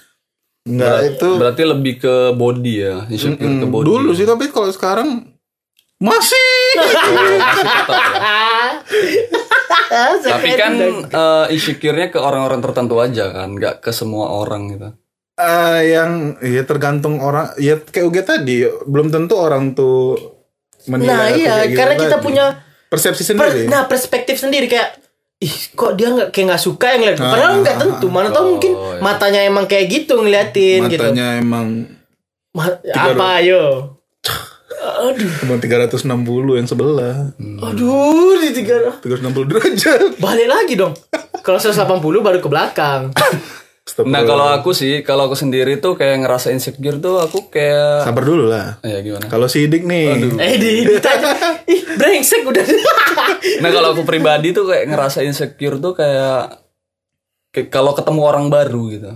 Enggak 0.64 1.16
itu 1.16 1.28
berarti 1.34 1.64
lebih 1.64 1.94
ke 1.96 2.14
body 2.34 2.74
ya 2.76 3.08
insecure 3.08 3.40
ke 3.40 3.48
Mm, 3.64 3.72
body 3.72 3.88
dulu 3.88 4.12
sih 4.12 4.28
tapi 4.28 4.52
kalau 4.52 4.68
sekarang 4.68 5.32
masih. 5.98 6.54
Tapi 10.20 10.50
kan 10.54 10.72
eh, 11.04 11.46
insecure-nya 11.50 12.08
ke 12.08 12.20
orang-orang 12.20 12.60
tertentu 12.60 12.98
aja 12.98 13.32
kan 13.32 13.50
nggak 13.52 13.80
ke 13.80 13.92
semua 13.92 14.30
orang 14.32 14.70
gitu. 14.70 14.90
Eh, 15.36 15.82
yang 15.92 16.12
ya 16.40 16.64
tergantung 16.64 17.18
orang 17.18 17.54
ya 17.56 17.78
kayak 17.78 18.06
UG 18.06 18.18
tadi 18.24 18.56
belum 18.84 19.08
tentu 19.08 19.34
orang 19.36 19.72
tuh 19.72 20.18
menilai 20.88 21.14
Nah 21.14 21.28
iya, 21.32 21.56
gitu 21.64 21.78
karena 21.78 21.94
kita 21.96 22.10
tadi. 22.12 22.24
punya 22.24 22.46
persepsi 22.88 23.22
Per- 23.28 23.30
sendiri. 23.46 23.68
nah 23.68 23.86
perspektif 23.86 24.36
sendiri 24.36 24.66
kayak 24.66 24.98
ih 25.38 25.54
kok 25.70 25.94
dia 25.94 26.10
nggak 26.10 26.30
kayak 26.32 26.46
nggak 26.48 26.64
suka 26.64 26.86
yang 26.90 27.02
ngeliat 27.04 27.20
padahal 27.20 27.52
Ah, 27.52 27.60
nggak 27.60 27.78
tentu 27.78 28.08
mana 28.08 28.30
tahu 28.32 28.46
mungkin 28.50 28.72
Oh, 28.74 28.90
iya. 28.90 29.02
matanya 29.04 29.42
emang 29.44 29.66
kayak 29.66 29.86
gitu 29.88 30.18
ngeliatin 30.18 30.88
gitu. 30.88 31.04
Matanya 31.04 31.38
emang 31.38 31.68
Ma- 32.52 32.82
apa 32.82 33.30
yo 33.40 33.94
aduh 34.78 35.32
cuma 35.42 35.58
360 35.58 36.06
yang 36.54 36.68
sebelah. 36.70 37.34
aduh 37.64 38.38
di 38.38 38.50
tiga 38.54 38.98
360 39.02 39.50
derajat. 39.50 40.00
balik 40.18 40.48
lagi 40.48 40.74
dong 40.78 40.94
kalau 41.42 41.58
180 41.58 41.98
baru 42.22 42.38
ke 42.38 42.50
belakang 42.50 43.10
Nah 44.04 44.28
kalau 44.28 44.52
aku 44.52 44.76
sih, 44.76 45.00
kalau 45.00 45.32
aku 45.32 45.34
sendiri 45.34 45.80
tuh 45.80 45.96
kayak 45.96 46.20
ngerasa 46.20 46.52
insecure 46.52 47.00
tuh 47.00 47.24
aku 47.24 47.48
kayak 47.48 48.04
Sabar 48.04 48.24
dulu 48.28 48.46
lah. 48.46 48.84
ya 48.84 49.00
gimana? 49.00 49.32
Kalau 49.32 49.48
sidik 49.48 49.88
nih. 49.88 50.12
eh 50.38 50.60
di 50.60 50.84
ih 51.66 51.82
brengsek 51.96 52.44
udah 52.44 52.68
Nah 53.64 53.70
kalau 53.72 53.96
aku 53.96 54.04
pribadi 54.04 54.52
tuh 54.52 54.68
kayak 54.68 54.92
ngerasa 54.92 55.24
insecure 55.24 55.80
tuh 55.80 55.96
kayak, 55.96 56.60
kayak 57.50 57.72
kalau 57.72 57.96
ketemu 57.96 58.22
orang 58.22 58.52
baru 58.52 58.82
gitu. 58.92 59.12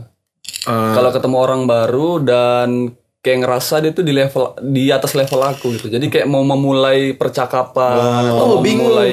eh, 0.66 0.94
Kalau 0.96 1.10
ketemu 1.12 1.38
orang 1.38 1.62
baru 1.68 2.10
dan 2.24 2.96
kayak 3.22 3.38
ngerasa 3.40 3.74
dia 3.80 3.92
tuh 3.92 4.02
di 4.02 4.12
level 4.12 4.44
di 4.66 4.90
atas 4.90 5.14
level 5.14 5.40
aku 5.40 5.74
gitu. 5.74 5.88
Jadi 5.88 6.06
kayak 6.08 6.26
mau 6.26 6.42
memulai 6.42 7.14
percakapan 7.14 8.02
atau 8.28 8.34
Oh, 8.36 8.48
mau 8.52 8.60
bingung. 8.60 8.90
memulai 8.90 9.12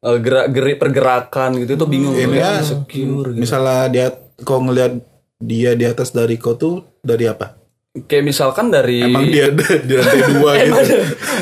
eh, 0.00 0.18
gerak 0.18 0.46
gerik 0.48 0.76
pergerakan 0.76 1.50
gitu 1.58 1.76
itu 1.76 1.86
bingung 1.86 2.16
kayak 2.16 2.32
ya, 2.32 2.50
insecure 2.58 3.30
gitu. 3.30 3.38
misalnya 3.38 3.84
dia 3.86 4.06
kau 4.40 4.58
ngelihat 4.58 4.96
dia 5.38 5.72
di 5.72 5.84
atas 5.84 6.10
dari 6.10 6.36
kau 6.36 6.56
tuh 6.56 6.80
dari 6.98 7.24
apa? 7.24 7.60
Kayak 7.90 8.24
misalkan 8.24 8.70
dari 8.70 9.02
Emang 9.02 9.26
dia 9.26 9.50
ada 9.50 9.66
di 9.76 9.92
lantai 9.92 10.22
dua 10.30 10.50
gitu. 10.56 10.94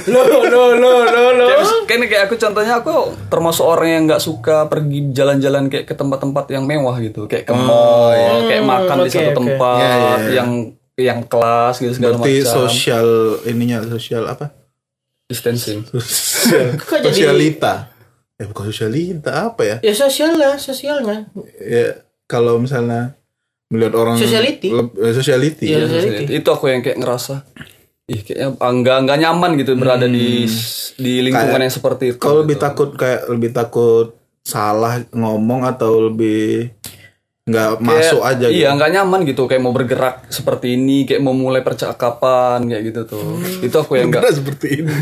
lo 0.09 0.23
lo 0.25 0.65
lo 0.73 0.95
lo 1.05 1.25
lo 1.37 1.47
kayak, 1.85 2.09
kayak, 2.09 2.23
aku 2.25 2.35
contohnya 2.35 2.81
aku 2.81 2.95
termasuk 3.29 3.63
orang 3.63 3.89
yang 3.91 4.03
nggak 4.09 4.19
suka 4.19 4.65
pergi 4.65 5.13
jalan-jalan 5.13 5.69
kayak 5.69 5.85
ke 5.85 5.93
tempat-tempat 5.93 6.49
yang 6.49 6.65
mewah 6.65 6.97
gitu 6.99 7.29
kayak 7.29 7.45
ke 7.45 7.53
mall 7.53 8.17
kayak 8.49 8.65
makan 8.65 8.97
di 8.99 9.03
oke, 9.05 9.13
satu 9.13 9.29
oke. 9.29 9.39
tempat 9.39 9.79
Ya, 9.79 9.89
ya, 9.89 9.99
ya. 10.01 10.35
yang 10.41 10.51
yang 10.99 11.23
kelas 11.23 11.79
gitu 11.79 11.95
segala 11.95 12.19
Berarti 12.19 12.43
macam 12.43 12.55
sosial 12.67 13.07
ininya 13.45 13.79
sosial 13.85 14.27
apa? 14.27 14.51
distancing 15.25 15.85
Sosial, 15.89 16.75
jadi- 16.75 17.05
sosialita. 17.07 17.75
Eh 18.35 18.47
bukan 18.47 18.65
sosialita 18.67 19.31
apa 19.47 19.63
ya? 19.63 19.77
ya 19.81 19.93
sosial 19.93 20.35
lah 20.35 20.57
sosialnya 20.57 21.29
Ya 21.59 22.01
kalau 22.25 22.57
misalnya 22.57 23.15
melihat 23.69 23.95
orang 23.95 24.17
Sociality. 24.17 24.69
leb- 24.71 24.97
eh, 24.97 25.13
sociality. 25.13 25.65
Iya. 25.67 25.79
ya. 25.79 25.87
Sociality. 25.87 26.33
itu 26.35 26.49
aku 26.49 26.65
yang 26.67 26.81
kayak 26.81 26.99
ngerasa 26.99 27.45
ih 28.07 28.21
kayaknya 28.23 28.57
ah, 28.57 28.73
nggak 28.73 28.99
nggak 29.05 29.19
nyaman 29.21 29.51
gitu 29.55 29.77
berada 29.77 30.09
di 30.09 30.49
di 30.97 31.21
lingkungan 31.21 31.61
yang 31.61 31.69
seperti 31.71 32.05
itu 32.11 32.25
lebih 32.25 32.57
gitu. 32.57 32.65
takut 32.65 32.89
kayak 32.95 33.29
lebih 33.29 33.51
takut 33.53 34.17
salah 34.41 35.05
ngomong 35.13 35.61
atau 35.63 36.09
lebih 36.09 36.73
nggak 37.49 37.71
masuk 37.81 38.21
Kayak- 38.21 38.31
aja 38.31 38.47
gitu. 38.47 38.59
iya 38.59 38.69
nggak 38.71 38.91
nyaman 38.93 39.21
gitu 39.25 39.43
kayak 39.45 39.59
mau 39.59 39.73
bergerak 39.73 40.29
seperti 40.29 40.77
ini 40.77 41.03
kayak 41.03 41.19
mau 41.19 41.33
mulai 41.33 41.61
percakapan 41.61 42.61
kayak 42.63 42.83
gitu 42.87 43.01
tuh 43.07 43.41
itu 43.59 43.73
aku 43.73 43.97
yang 43.97 44.09
nggak 44.09 44.21
Karena 44.21 44.37
seperti 44.37 44.67
ini. 44.79 44.95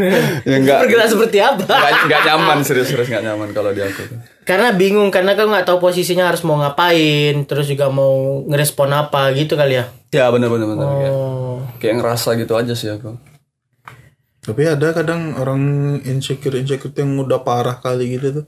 yang 0.50 0.60
nggak 0.62 0.78
bergerak 0.82 1.08
seperti 1.08 1.38
apa 1.38 1.62
nggak 1.62 1.92
nggak 2.04 2.22
nyaman 2.26 2.58
serius-serius 2.60 3.06
nggak 3.06 3.24
nyaman 3.24 3.48
kalau 3.50 3.70
di 3.70 3.80
aku 3.80 4.02
tuh. 4.04 4.18
karena 4.42 4.68
bingung 4.72 5.08
karena 5.08 5.32
kan 5.32 5.46
nggak 5.46 5.62
tahu 5.64 5.78
posisinya 5.80 6.26
harus 6.26 6.42
mau 6.42 6.58
ngapain 6.58 7.46
terus 7.46 7.64
juga 7.64 7.86
mau 7.86 8.42
ngerespon 8.44 8.90
apa 8.90 9.30
gitu 9.32 9.54
kali 9.54 9.78
ya 9.78 9.86
Ya 10.10 10.28
benar 10.28 10.46
benar 10.46 10.68
benar 10.68 10.86
kayak, 10.92 11.08
oh 11.10 11.56
kayak 11.78 11.94
ngerasa 11.96 12.36
gitu 12.36 12.52
aja 12.52 12.76
sih 12.76 12.84
aku. 12.86 13.16
Tapi 14.38 14.62
ada 14.66 14.92
kadang 14.92 15.32
orang 15.34 15.62
insecure 16.02 16.52
insecure 16.52 16.92
yang 16.92 17.16
udah 17.16 17.40
parah 17.40 17.78
kali 17.78 18.12
gitu 18.12 18.28
tuh. 18.34 18.44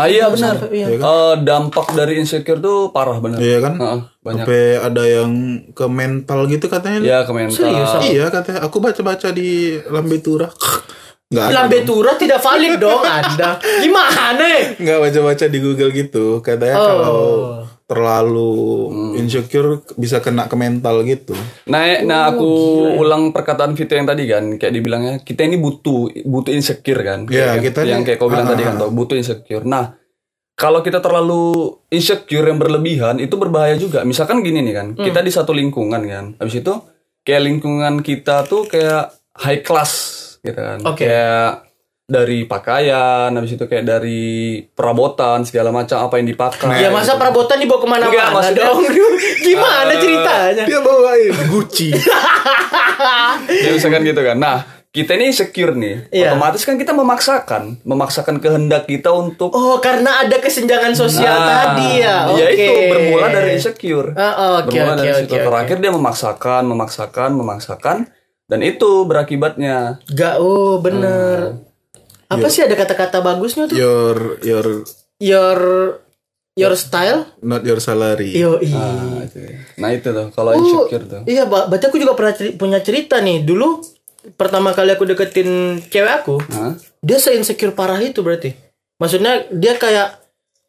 Ah 0.00 0.06
iya 0.08 0.24
benar. 0.32 0.56
iya. 0.72 0.86
Eh, 0.96 1.34
dampak 1.44 1.92
dari 1.92 2.16
insecure 2.16 2.56
tuh 2.56 2.88
parah 2.88 3.20
benar. 3.20 3.36
Iya 3.36 3.58
kan? 3.60 3.74
Heeh, 3.76 4.00
banyak. 4.24 4.44
Sampai 4.48 4.62
ada 4.80 5.02
yang 5.04 5.30
ke 5.76 5.84
mental 5.84 6.48
gitu 6.48 6.66
katanya. 6.72 6.98
Ya 7.04 7.18
ke 7.28 7.32
mental. 7.36 7.68
Serius? 7.68 7.92
Iya 8.08 8.32
katanya. 8.32 8.64
Aku 8.64 8.80
baca-baca 8.80 9.28
di 9.28 9.76
Lambetura. 9.92 10.48
Nggak 11.30 11.46
ada. 11.46 11.54
Lambe 11.62 11.78
Tura 11.86 12.18
tidak 12.18 12.42
valid 12.42 12.82
dong 12.82 13.06
anda 13.06 13.54
gimana 13.78 14.34
Nggak 14.82 14.98
baca-baca 14.98 15.46
di 15.46 15.58
Google 15.62 15.94
gitu. 15.94 16.42
Katanya 16.42 16.74
Oh. 16.74 16.82
kalau 16.82 17.20
terlalu 17.90 18.54
insecure 19.18 19.82
bisa 19.98 20.22
kena 20.22 20.46
ke 20.46 20.54
mental 20.54 21.02
gitu. 21.02 21.34
Nah, 21.66 21.98
nah 22.06 22.30
aku 22.30 22.46
ulang 22.94 23.34
perkataan 23.34 23.74
Vito 23.74 23.98
yang 23.98 24.06
tadi 24.06 24.30
kan, 24.30 24.54
kayak 24.54 24.70
dibilangnya 24.70 25.14
kita 25.18 25.42
ini 25.42 25.58
butuh 25.58 26.22
butuh 26.22 26.54
insecure 26.54 27.02
kan. 27.02 27.26
Iya, 27.26 27.58
Kayak- 27.58 27.62
kita 27.66 27.80
yang 27.82 28.00
nih- 28.00 28.06
kayak 28.06 28.18
kau 28.22 28.30
bilang 28.30 28.46
ah, 28.46 28.52
tadi 28.54 28.62
kan, 28.62 28.74
tuh, 28.78 28.90
butuh 28.94 29.16
insecure. 29.18 29.66
Nah, 29.66 29.98
kalau 30.54 30.80
kita 30.80 31.02
terlalu 31.02 31.42
insecure 31.90 32.46
yang 32.46 32.62
berlebihan 32.62 33.18
itu 33.18 33.34
berbahaya 33.34 33.74
juga. 33.74 34.06
Misalkan 34.06 34.40
gini 34.40 34.62
nih 34.62 34.74
kan, 34.76 34.86
kita 34.94 35.18
di 35.18 35.32
satu 35.34 35.50
lingkungan 35.50 36.02
kan. 36.06 36.24
Habis 36.38 36.62
itu 36.62 36.74
kayak 37.20 37.42
lingkungan 37.42 38.06
kita 38.06 38.46
tuh 38.46 38.64
kayak 38.64 39.10
high 39.34 39.66
class 39.66 39.92
gitu 40.40 40.54
kan. 40.54 40.78
Oke. 40.86 41.04
Kayak 41.04 41.69
dari 42.10 42.42
pakaian, 42.42 43.30
habis 43.30 43.54
itu 43.54 43.64
kayak 43.64 43.86
dari 43.86 44.26
perabotan 44.66 45.46
segala 45.46 45.70
macam 45.70 46.02
apa 46.02 46.18
yang 46.18 46.26
dipakai. 46.26 46.82
ya 46.82 46.90
masa 46.90 47.14
perabotan 47.14 47.56
dibawa 47.56 47.78
Enggak, 47.78 47.86
ke 48.02 48.10
mana-mana 48.10 48.34
maksudnya- 48.34 48.66
dong 48.66 48.82
gimana 49.46 49.92
ceritanya 49.94 50.64
Dia 50.66 50.80
bawain 50.82 51.32
Gucci. 51.48 51.88
Ya 53.48 53.70
misalkan 53.72 54.02
gitu 54.02 54.20
kan. 54.20 54.36
Nah, 54.36 54.58
kita 54.90 55.14
ini 55.14 55.30
insecure 55.30 55.72
nih. 55.72 56.10
Iya. 56.10 56.34
Otomatis 56.34 56.66
kan 56.66 56.74
kita 56.74 56.90
memaksakan, 56.90 57.80
memaksakan 57.82 58.36
kehendak 58.38 58.84
kita 58.84 59.08
untuk 59.08 59.48
oh 59.48 59.78
karena 59.78 60.20
ada 60.20 60.36
kesenjangan 60.36 60.92
sosial 60.92 61.30
Nah, 61.32 61.46
tadi 61.72 62.02
ya 62.02 62.26
oke 62.26 62.36
ya 62.36 62.46
itu 62.50 62.72
bermula 62.90 63.26
dari 63.30 63.50
insecure. 63.54 64.12
Ah, 64.12 64.58
oke, 64.58 64.68
bermula 64.68 64.92
oke, 64.92 64.98
dari 64.98 65.10
oke, 65.10 65.20
situ. 65.22 65.32
oke. 65.32 65.46
Terakhir 65.46 65.76
dia 65.78 65.92
memaksakan, 65.94 66.62
memaksakan, 66.66 67.30
memaksakan 67.32 67.96
dan 68.44 68.60
itu 68.60 68.90
berakibatnya 69.06 70.02
Gak, 70.10 70.42
oh 70.42 70.82
bener. 70.82 71.54
Hmm. 71.54 71.69
Apa 72.30 72.46
sih 72.46 72.62
ada 72.62 72.72
kata-kata 72.72 73.18
bagusnya 73.18 73.66
tuh? 73.66 73.74
Your 73.74 74.16
your 74.40 74.66
Your 75.18 75.58
your 76.54 76.74
style? 76.74 77.28
not 77.40 77.60
your 77.60 77.76
salary. 77.78 78.32
Yo, 78.32 78.56
nah, 78.62 79.20
itu. 79.20 79.38
Nah, 79.76 79.90
itu 79.90 80.08
tuh 80.08 80.26
kalau 80.30 80.50
Oh, 80.50 80.58
insecure 80.58 81.04
tuh. 81.04 81.20
iya, 81.24 81.44
berarti 81.44 81.84
aku 81.84 81.96
juga 81.96 82.14
pernah 82.14 82.32
ceri- 82.32 82.54
punya 82.54 82.78
cerita 82.78 83.18
nih. 83.18 83.42
Dulu 83.42 83.80
pertama 84.34 84.70
kali 84.70 84.90
aku 84.90 85.04
deketin 85.04 85.50
cewek 85.82 86.12
aku, 86.18 86.40
Hah? 86.46 86.72
dia 86.98 87.16
se-insecure 87.16 87.72
parah 87.72 87.96
itu 87.98 88.20
berarti. 88.20 88.52
Maksudnya 88.96 89.48
dia 89.50 89.74
kayak 89.74 90.20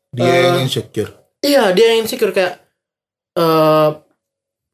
Dia 0.10 0.28
Eh. 0.28 0.44
yang 0.46 0.60
insecure. 0.62 1.12
iya, 1.40 1.72
dia 1.72 1.86
yang 1.90 2.04
insecure 2.04 2.32
kayak 2.32 2.60
eh 3.34 3.90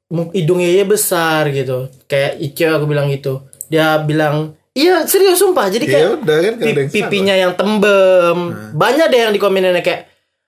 mu- 0.07 0.31
hidungnya 0.31 0.81
besar 0.83 1.49
gitu. 1.49 1.89
Kayak 2.05 2.37
cewek 2.51 2.73
aku 2.73 2.85
bilang 2.85 3.07
gitu. 3.07 3.41
Dia 3.67 3.97
bilang, 3.99 4.57
"Iya, 4.77 4.95
serius 5.03 5.37
sumpah." 5.37 5.65
Jadi 5.67 5.85
kayak 5.85 6.03
Ya 6.03 6.09
udah 6.15 6.37
kan 6.37 6.53
pi- 6.59 6.89
pipinya 6.91 7.33
yang 7.33 7.53
tembem. 7.53 8.37
Banyak 8.71 9.07
deh 9.07 9.19
yang 9.19 9.33
dikomenin 9.33 9.73
kayak 9.79 10.05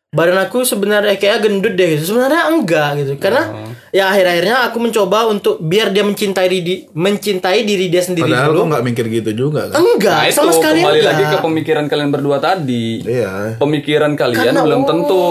badan 0.10 0.38
aku 0.40 0.62
sebenarnya 0.64 1.16
kayak 1.16 1.42
gendut 1.42 1.74
deh 1.74 1.88
gitu. 1.92 2.04
Sebenarnya 2.08 2.48
enggak 2.48 2.90
gitu. 2.98 3.14
Karena 3.18 3.46
Oh. 3.46 3.70
ya 3.90 4.08
akhir-akhirnya 4.08 4.66
aku 4.66 4.78
mencoba 4.80 5.26
untuk 5.28 5.58
biar 5.60 5.90
dia 5.90 6.02
mencintai 6.02 6.46
diri 6.48 6.90
mencintai 6.90 7.62
diri 7.62 7.86
dia 7.88 8.02
sendiri 8.02 8.26
Padahal 8.26 8.50
dulu. 8.52 8.58
kok 8.60 8.68
nggak 8.70 8.84
mikir 8.86 9.06
gitu 9.12 9.32
juga 9.36 9.70
kan? 9.70 9.78
Enggak, 9.78 10.14
Nah, 10.16 10.26
itu 10.26 10.34
sama 10.36 10.52
sekali 10.52 10.80
kembali 10.80 10.94
enggak. 10.96 11.10
lagi 11.12 11.24
ke 11.28 11.38
pemikiran 11.40 11.86
kalian 11.86 12.10
berdua 12.10 12.38
tadi. 12.40 12.88
Iya. 13.02 13.34
Pemikiran 13.58 14.12
kalian 14.16 14.42
Karena, 14.50 14.62
belum 14.62 14.82
oh. 14.82 14.88
tentu 14.88 15.22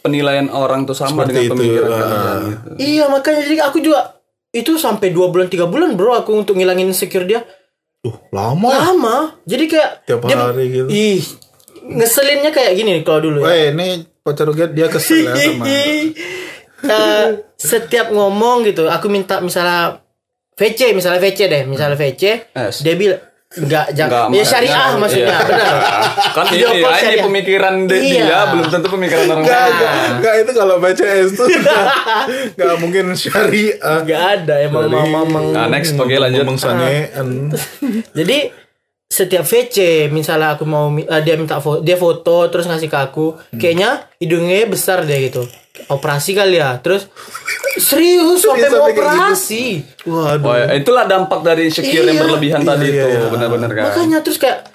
penilaian 0.00 0.48
orang 0.48 0.84
tuh 0.84 0.92
sama 0.92 1.24
Seperti 1.24 1.28
dengan 1.30 1.44
itu, 1.44 1.52
pemikiran 1.54 1.88
ah. 1.88 1.96
kalian 1.98 2.40
gitu. 2.46 2.68
Iya, 2.78 3.04
makanya 3.06 3.40
jadi 3.42 3.56
aku 3.62 3.78
juga 3.80 4.00
itu 4.50 4.72
sampai 4.76 5.08
dua 5.08 5.28
bulan 5.28 5.48
tiga 5.48 5.64
bulan 5.64 5.92
bro 5.92 6.12
aku 6.14 6.32
untuk 6.34 6.54
ngilangin 6.54 6.84
insecure 6.86 7.24
dia 7.24 7.40
Tuh, 8.02 8.18
lama 8.28 8.66
ya? 8.66 8.78
lama 8.84 9.16
jadi 9.44 9.64
kayak 9.64 9.90
Tiap 10.04 10.20
dia- 10.24 10.34
hari 10.36 10.64
gitu. 10.68 10.88
ih 10.88 11.22
ngeselinnya 11.84 12.50
kayak 12.50 12.74
gini 12.74 12.90
nih 12.92 13.02
kalau 13.02 13.20
dulu 13.20 13.38
ya. 13.40 13.46
Weh, 13.46 13.64
ini 13.70 13.88
pacar 14.18 14.44
Ruget 14.44 14.70
dia 14.70 14.86
kesel 14.86 15.22
ya 15.24 15.34
sama 15.34 15.64
Eh, 16.82 17.26
setiap 17.54 18.10
ngomong 18.10 18.66
gitu 18.66 18.86
aku 18.86 19.06
minta 19.06 19.38
misalnya 19.38 20.02
VC 20.52 20.90
misalnya 20.90 21.22
VC 21.22 21.46
deh 21.46 21.62
misalnya 21.62 21.94
VC 21.94 22.42
Es. 22.50 22.82
dia 22.82 22.94
bilang 22.94 23.22
enggak 23.54 23.86
jangan 23.92 24.26
Enggak, 24.26 24.34
ya 24.34 24.44
syariah 24.46 24.72
enggak, 24.72 24.98
maksudnya 24.98 25.26
iya. 25.28 25.44
benar 25.44 25.74
kan 26.32 26.44
ini, 26.44 26.52
Video 26.52 26.68
call 26.78 26.88
ah, 26.88 26.98
ini 27.02 27.16
pemikiran 27.20 27.74
de- 27.84 28.00
Iya. 28.02 28.24
dia 28.24 28.40
belum 28.48 28.66
tentu 28.66 28.88
pemikiran 28.88 29.24
orang 29.26 29.38
Enggak, 29.38 29.60
lain. 29.60 29.72
enggak, 29.72 29.92
enggak, 30.10 30.34
itu 30.38 30.50
kalau 30.54 30.74
BCS 30.78 31.28
tuh 31.34 31.46
enggak 32.48 32.74
mungkin 32.78 33.04
syariah. 33.12 33.76
enggak 34.00 34.22
ada 34.38 34.54
emang 34.62 34.84
mamang 34.88 35.44
Nah, 35.52 35.66
next 35.68 35.92
oke 35.94 36.08
lanjut. 36.10 36.44
Jadi 38.12 38.38
setiap 39.12 39.44
VC 39.44 39.76
misalnya 40.08 40.56
aku 40.56 40.64
mau 40.64 40.88
eh, 40.90 41.20
dia 41.20 41.36
minta 41.36 41.60
foto 41.60 41.80
dia 41.80 41.94
foto 41.94 42.48
terus 42.48 42.64
ngasih 42.64 42.88
ke 42.88 42.96
aku 42.96 43.36
Hmm. 43.36 43.60
kayaknya 43.60 43.90
hidungnya 44.16 44.64
besar 44.64 45.04
deh 45.04 45.20
gitu 45.22 45.44
operasi 45.86 46.32
kali 46.32 46.56
ya 46.56 46.76
terus 46.78 47.12
serius 47.74 48.40
sampai 48.40 48.68
mau 48.68 48.88
gitu. 48.88 48.96
operasi 48.96 49.64
Waduh. 50.02 50.42
Oh, 50.42 50.54
ya, 50.54 50.66
itulah 50.74 51.04
dampak 51.04 51.40
dari 51.42 51.68
insecure 51.68 52.02
yang 52.02 52.16
Iya. 52.16 52.22
berlebihan 52.22 52.60
Iya, 52.60 52.68
tadi 52.68 52.86
iya, 52.86 53.04
itu, 53.04 53.08
iya. 53.10 53.28
benar-benar 53.28 53.70
kan. 53.70 53.84
makanya 53.86 54.18
terus 54.20 54.36
kayak 54.36 54.71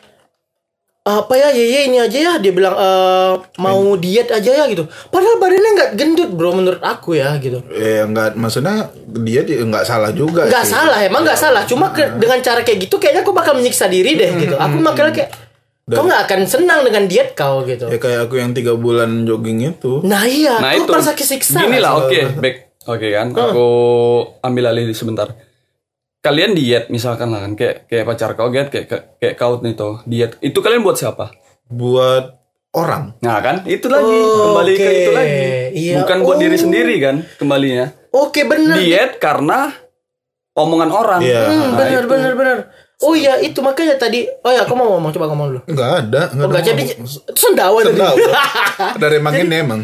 apa 1.09 1.33
ya 1.33 1.49
ye 1.49 1.65
ye 1.65 1.79
ini 1.85 1.97
aja 1.97 2.17
ya. 2.17 2.33
Dia 2.35 2.51
bilang 2.51 2.75
eh, 2.75 3.31
mau 3.57 3.79
diet 3.95 4.27
aja 4.29 4.51
ya 4.53 4.67
gitu. 4.67 4.83
Padahal 5.07 5.37
badannya 5.37 5.71
nggak 5.73 5.91
gendut 5.93 6.29
bro 6.29 6.51
menurut 6.51 6.79
aku 6.79 7.15
ya 7.15 7.35
gitu. 7.37 7.63
Eh 7.69 8.01
enggak 8.01 8.35
maksudnya 8.35 8.91
dia 9.17 9.41
di- 9.41 9.55
enggak 9.57 9.83
salah 9.83 10.11
juga 10.11 10.45
nggak 10.45 10.65
salah 10.65 10.99
emang 10.99 11.23
nggak 11.23 11.37
salah. 11.37 11.63
Cuma 11.63 11.89
ke- 11.89 12.13
dengan 12.13 12.37
cara 12.39 12.61
kayak 12.61 12.79
gitu 12.81 12.95
kayaknya 12.97 13.21
aku 13.21 13.31
bakal 13.31 13.53
menyiksa 13.53 13.87
diri 13.87 14.13
deh 14.13 14.31
gitu. 14.37 14.55
Aku 14.55 14.75
makanya 14.77 15.15
kayak 15.15 15.31
kau 15.87 16.03
nggak 16.03 16.27
akan 16.27 16.39
senang 16.43 16.83
dengan 16.83 17.07
diet 17.07 17.31
kau 17.31 17.63
gitu. 17.63 17.87
Ya 17.87 17.95
kayak 17.95 18.27
aku 18.27 18.35
yang 18.35 18.51
tiga 18.51 18.75
bulan 18.75 19.23
jogging 19.23 19.63
itu. 19.65 20.03
nah 20.03 20.23
iya 20.23 20.59
Nah 20.59 20.75
kau 20.75 20.83
itu. 20.83 20.91
merasa 20.91 21.15
kesiksa. 21.15 21.63
Gini 21.63 21.79
nggak 21.79 21.81
lah 21.81 21.93
oke 21.97 22.19
back. 22.37 22.55
Oke 22.85 23.07
kan 23.11 23.31
Aku 23.31 23.67
ambil 24.41 24.67
alih 24.69 24.91
sebentar 24.91 25.27
Kalian 26.19 26.51
diet 26.51 26.87
misalkan 26.87 27.29
lah 27.29 27.39
kan 27.39 27.53
Kayak 27.53 27.85
kayak 27.85 28.05
pacar 28.05 28.29
kau 28.33 28.47
diet 28.47 28.67
Kayak 28.67 28.85
kayak, 28.87 29.03
kayak 29.17 29.35
kau 29.35 29.53
nih 29.57 29.73
tuh 29.73 30.01
Diet 30.03 30.35
Itu 30.39 30.59
kalian 30.59 30.81
buat 30.81 30.95
siapa? 30.95 31.29
Buat 31.65 32.35
orang. 32.71 33.15
Nah 33.19 33.37
kan 33.39 33.63
Itu 33.63 33.87
lagi 33.87 34.05
Oh, 34.07 34.51
Kembali 34.51 34.73
ke 34.73 34.81
oke. 34.81 34.93
itu 34.93 35.11
lagi 35.11 35.37
Iya. 35.73 35.95
Bukan 36.01 36.17
buat 36.21 36.35
Oh. 36.35 36.41
diri 36.41 36.57
sendiri 36.57 36.95
kan 36.97 37.15
Kembalinya 37.35 37.85
oke 38.09 38.41
bener 38.43 38.75
Diet 38.77 39.11
karena 39.17 39.69
Omongan 40.53 40.89
orang 40.89 41.21
Iya. 41.21 41.41
Hmm, 41.43 41.53
Nah, 41.69 41.77
bener 41.77 42.01
itu. 42.01 42.09
bener 42.09 42.33
bener 42.33 42.57
oh 42.97 43.13
iya 43.13 43.37
itu 43.37 43.61
makanya 43.61 43.93
tadi 43.95 44.25
oh 44.25 44.49
ya 44.49 44.65
aku 44.65 44.73
mau 44.73 44.89
ngomong 44.91 45.13
coba 45.13 45.29
ngomong 45.29 45.47
dulu 45.47 45.61
Enggak 45.69 45.89
ada, 46.01 46.21
oh 46.23 46.33
enggak 46.33 46.47
nggak 46.49 46.63
jadi 46.65 46.83
itu 46.97 47.05
sendawa 47.31 47.77
tadi 47.79 47.93
Tahu. 47.95 48.15
Dari 49.05 49.15
emang 49.15 49.33
ini 49.37 49.53
emang. 49.55 49.81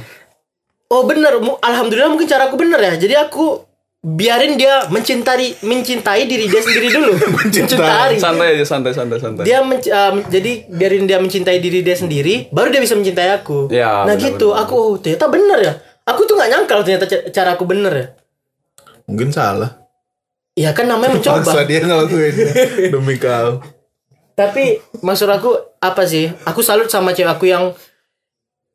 Oh 0.90 1.06
bener, 1.06 1.38
alhamdulillah 1.60 2.10
mungkin 2.10 2.25
cara 2.25 2.46
aku 2.46 2.58
bener 2.58 2.78
ya. 2.80 2.94
Jadi 2.96 3.13
aku 3.13 3.62
biarin 4.03 4.60
dia 4.60 4.83
mencintai 4.91 5.63
mencintai 5.63 6.27
diri 6.27 6.51
dia 6.51 6.60
sendiri 6.60 6.91
dulu. 6.91 7.15
mencintai. 7.39 8.19
Santai 8.19 8.60
aja 8.60 8.65
santai 8.67 8.91
santai 8.91 9.15
santai 9.15 9.48
Dia 9.48 9.63
menc- 9.63 9.88
uh, 9.88 10.19
jadi 10.27 10.67
biarin 10.67 11.07
dia 11.07 11.24
mencintai 11.24 11.63
diri 11.63 11.79
dia 11.79 11.95
sendiri, 11.95 12.51
baru 12.51 12.67
dia 12.67 12.83
bisa 12.83 13.00
mencintai 13.00 13.31
aku. 13.31 13.72
Ya, 13.72 14.03
nah 14.03 14.13
benar, 14.13 14.27
gitu, 14.27 14.51
aku 14.51 14.75
oh, 14.75 15.00
ternyata 15.00 15.31
bener 15.31 15.60
ya. 15.63 15.74
Aku 16.03 16.27
tuh 16.27 16.36
nggak 16.36 16.51
nyangkal 16.51 16.83
ternyata 16.83 17.07
ca- 17.07 17.31
cara 17.31 17.55
aku 17.55 17.63
bener 17.63 17.93
ya. 17.95 18.05
Mungkin 19.07 19.31
salah. 19.31 19.88
Ya 20.53 20.75
kan 20.75 20.91
namanya 20.91 21.15
Paksa 21.17 21.39
mencoba. 21.39 21.63
dia 21.63 21.79
ngelakuin 21.79 22.33
demi 22.93 23.15
kau. 23.15 23.63
Tapi 24.36 24.83
maksud 25.00 25.31
aku 25.31 25.55
apa 25.79 26.03
sih? 26.03 26.27
Aku 26.43 26.60
salut 26.60 26.91
sama 26.91 27.15
cewek 27.15 27.31
aku 27.31 27.48
yang 27.48 27.72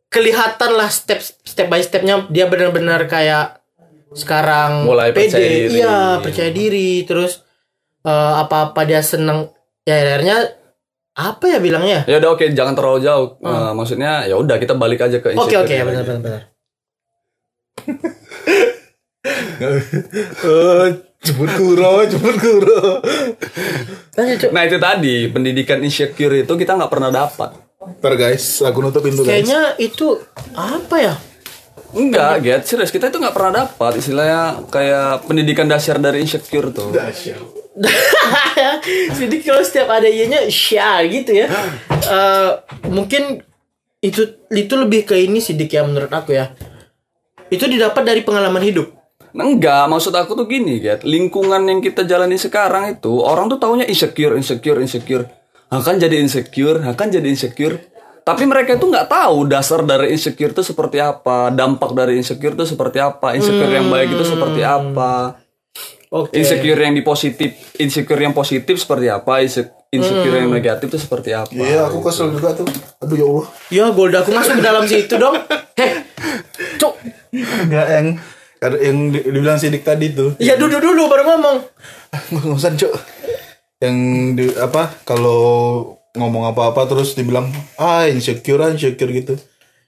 kelihatan 0.09 0.73
lah 0.73 0.89
step 0.89 1.21
step 1.21 1.69
by 1.69 1.85
stepnya 1.85 2.25
dia 2.33 2.49
benar-benar 2.49 3.05
kayak 3.05 3.58
sekarang 4.11 4.85
Mulai 4.85 5.11
pede, 5.11 5.29
percaya 5.29 5.47
diri. 5.47 5.75
iya 5.75 5.97
percaya 6.19 6.51
diri, 6.51 6.91
terus 7.03 7.43
eh, 8.03 8.33
apa-apa 8.39 8.83
dia 8.83 9.01
seneng, 9.01 9.47
ya 9.83 9.95
akhirnya 9.95 10.37
apa 11.13 11.45
ya 11.47 11.59
bilangnya? 11.59 12.03
Ya 12.05 12.19
udah 12.19 12.31
oke 12.33 12.45
jangan 12.53 12.73
terlalu 12.73 12.99
jauh 13.03 13.27
Eh, 13.41 13.71
Maksudnya 13.75 14.25
ya 14.25 14.35
udah 14.35 14.57
kita 14.57 14.73
balik 14.73 15.03
aja 15.03 15.19
ke 15.19 15.31
Hmm. 15.31 15.41
Oke 15.41 15.55
oke 15.55 15.75
benar 15.75 16.03
benar 16.03 16.21
benar. 16.21 16.43
Jemput 21.19 21.51
kuro, 21.53 22.07
jemput 22.07 22.37
kuro. 22.39 23.03
Nah 24.49 24.63
itu 24.65 24.77
tadi 24.79 25.27
pendidikan 25.27 25.83
insecure 25.83 26.39
itu 26.39 26.53
kita 26.55 26.79
nggak 26.79 26.89
pernah 26.89 27.11
dapat. 27.11 27.51
Ntar 27.99 28.15
guys, 28.15 28.63
aku 28.63 28.79
nutup 28.79 29.03
pintu 29.03 29.23
guys. 29.23 29.43
Kayaknya 29.43 29.75
itu 29.77 30.15
apa 30.55 30.97
ya? 30.97 31.15
Enggak, 31.97 32.45
get 32.45 32.63
serius 32.69 32.93
kita 32.93 33.09
itu 33.09 33.17
nggak 33.17 33.33
pernah 33.33 33.65
dapat 33.65 33.97
istilahnya 33.97 34.69
kayak 34.69 35.25
pendidikan 35.25 35.65
dasar 35.65 35.97
dari 35.97 36.21
insecure 36.21 36.69
tuh. 36.69 36.93
Jadi 39.19 39.37
kalau 39.41 39.63
setiap 39.65 39.89
ada 39.89 40.05
ianya 40.05 40.51
syar 40.53 41.09
gitu 41.09 41.33
ya. 41.33 41.49
Eh, 41.89 42.51
mungkin 42.93 43.41
itu 44.05 44.45
itu 44.53 44.75
lebih 44.77 45.09
ke 45.09 45.17
ini 45.17 45.41
sih 45.41 45.57
Dik, 45.57 45.73
ya 45.73 45.83
menurut 45.87 46.13
aku 46.13 46.37
ya. 46.37 46.53
Itu 47.49 47.65
didapat 47.65 48.05
dari 48.05 48.21
pengalaman 48.21 48.61
hidup. 48.61 48.93
Enggak, 49.33 49.87
maksud 49.89 50.13
aku 50.13 50.35
tuh 50.35 50.47
gini, 50.49 50.81
get 50.81 51.05
lingkungan 51.05 51.63
yang 51.69 51.81
kita 51.85 52.03
jalani 52.05 52.41
sekarang 52.41 52.99
itu 52.99 53.23
orang 53.23 53.47
tuh 53.53 53.61
taunya 53.61 53.87
insecure, 53.87 54.35
insecure, 54.35 54.81
insecure. 54.81 55.25
Akan 55.69 56.01
jadi 56.01 56.17
insecure, 56.17 56.81
akan 56.81 57.07
jadi 57.13 57.29
insecure. 57.29 57.77
Tapi 58.29 58.45
mereka 58.45 58.77
itu 58.77 58.85
nggak 58.85 59.09
tahu 59.09 59.49
dasar 59.49 59.81
dari 59.81 60.13
insecure 60.13 60.53
itu 60.53 60.61
seperti 60.61 61.01
apa, 61.01 61.49
dampak 61.49 61.97
dari 61.97 62.21
insecure 62.21 62.53
itu 62.53 62.69
seperti 62.69 63.01
apa, 63.01 63.33
insecure 63.33 63.73
yang 63.73 63.89
baik 63.89 64.13
itu 64.13 64.25
seperti 64.29 64.61
apa. 64.61 65.41
Oke. 66.09 66.37
Insecure 66.37 66.77
yang 66.77 66.93
di 66.93 67.01
positif, 67.01 67.57
insecure 67.77 68.21
yang 68.21 68.33
positif 68.33 68.77
seperti 68.77 69.09
apa, 69.09 69.41
inse- 69.41 69.73
insecure 69.89 70.41
yang 70.41 70.53
negatif 70.53 70.89
itu 70.89 71.01
seperti 71.01 71.33
apa. 71.33 71.49
Iya, 71.53 71.89
aku 71.89 72.01
kesel 72.01 72.29
juga 72.29 72.53
tuh. 72.53 72.69
Aduh 73.01 73.17
ya 73.17 73.25
Allah. 73.25 73.47
Ya 73.69 73.85
Golda 73.93 74.21
aku 74.21 74.33
masuk 74.33 74.57
ke 74.57 74.65
dalam 74.65 74.85
situ 74.85 75.15
dong. 75.17 75.37
Heh. 75.81 75.93
Cuk. 76.77 76.95
Enggak 77.33 77.87
yang 77.89 78.07
yang 78.61 78.97
di- 79.09 79.25
dibilang 79.25 79.57
sidik 79.57 79.85
tadi 79.85 80.13
tuh. 80.13 80.37
Ya 80.37 80.57
duduk 80.57 80.81
dulu 80.81 81.09
baru 81.09 81.25
ngomong. 81.29 81.57
Nggak 82.33 82.57
usah, 82.57 82.73
Cuk. 82.73 82.93
Yang 83.81 83.97
di 84.37 84.47
apa 84.57 84.93
kalau 85.05 85.93
ngomong 86.15 86.49
apa-apa 86.49 86.87
terus 86.87 87.13
dibilang 87.13 87.49
ah 87.77 88.05
insecure 88.05 88.61
ah, 88.61 88.71
insecure 88.71 89.11
gitu. 89.11 89.35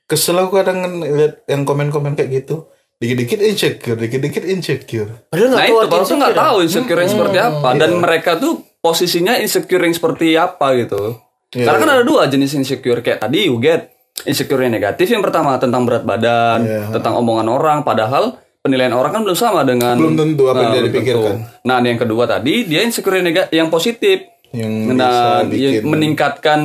Kesel 0.05 0.37
aku 0.37 0.59
kadang 0.59 0.83
lihat 0.99 1.47
yang 1.47 1.63
komen-komen 1.63 2.13
kayak 2.13 2.43
gitu. 2.43 2.67
Dikit-dikit 2.99 3.41
insecure, 3.41 3.97
dikit-dikit 3.97 4.45
insecure. 4.45 5.09
Padahal 5.29 5.49
Nah 5.49 5.57
nggak 5.57 5.69
itu 5.87 5.97
tuh 6.05 6.17
nggak 6.19 6.33
insecure. 6.35 6.35
tahu 6.37 6.57
insecure 6.61 7.01
yang 7.01 7.11
seperti 7.11 7.39
apa 7.39 7.69
dan 7.73 7.91
mereka 7.97 8.31
tuh 8.37 8.53
posisinya 8.77 9.35
insecure 9.37 9.81
yang 9.81 9.95
seperti 9.95 10.35
apa 10.35 10.67
gitu. 10.77 11.17
Karena 11.49 11.79
kan 11.79 11.91
ada 11.91 12.05
dua 12.05 12.27
jenis 12.27 12.53
insecure 12.55 13.01
kayak 13.01 13.21
tadi 13.21 13.49
you 13.49 13.57
get 13.57 13.89
insecure 14.23 14.61
yang 14.61 14.71
negatif 14.71 15.09
yang 15.09 15.19
pertama 15.19 15.57
tentang 15.57 15.83
berat 15.83 16.05
badan, 16.05 16.61
Iya. 16.61 16.83
tentang 16.93 17.17
omongan 17.17 17.49
orang, 17.49 17.79
padahal 17.81 18.37
penilaian 18.61 18.93
orang 18.93 19.11
kan 19.11 19.23
belum 19.25 19.35
sama 19.35 19.65
dengan 19.65 19.97
Belum 19.97 20.15
tentu 20.15 20.45
apa 20.47 20.61
yang 20.61 20.71
dia 20.71 20.83
dipikirkan. 20.85 21.37
tentu. 21.41 21.65
Nah 21.65 21.81
yang 21.81 21.97
kedua 21.97 22.25
tadi 22.25 22.69
dia 22.69 22.85
insecure 22.85 23.17
yang, 23.17 23.33
yang 23.49 23.69
positif, 23.69 24.29
Yang 24.51 24.73
nah 24.99 25.47
bikin 25.47 25.83
meningkatkan 25.87 26.61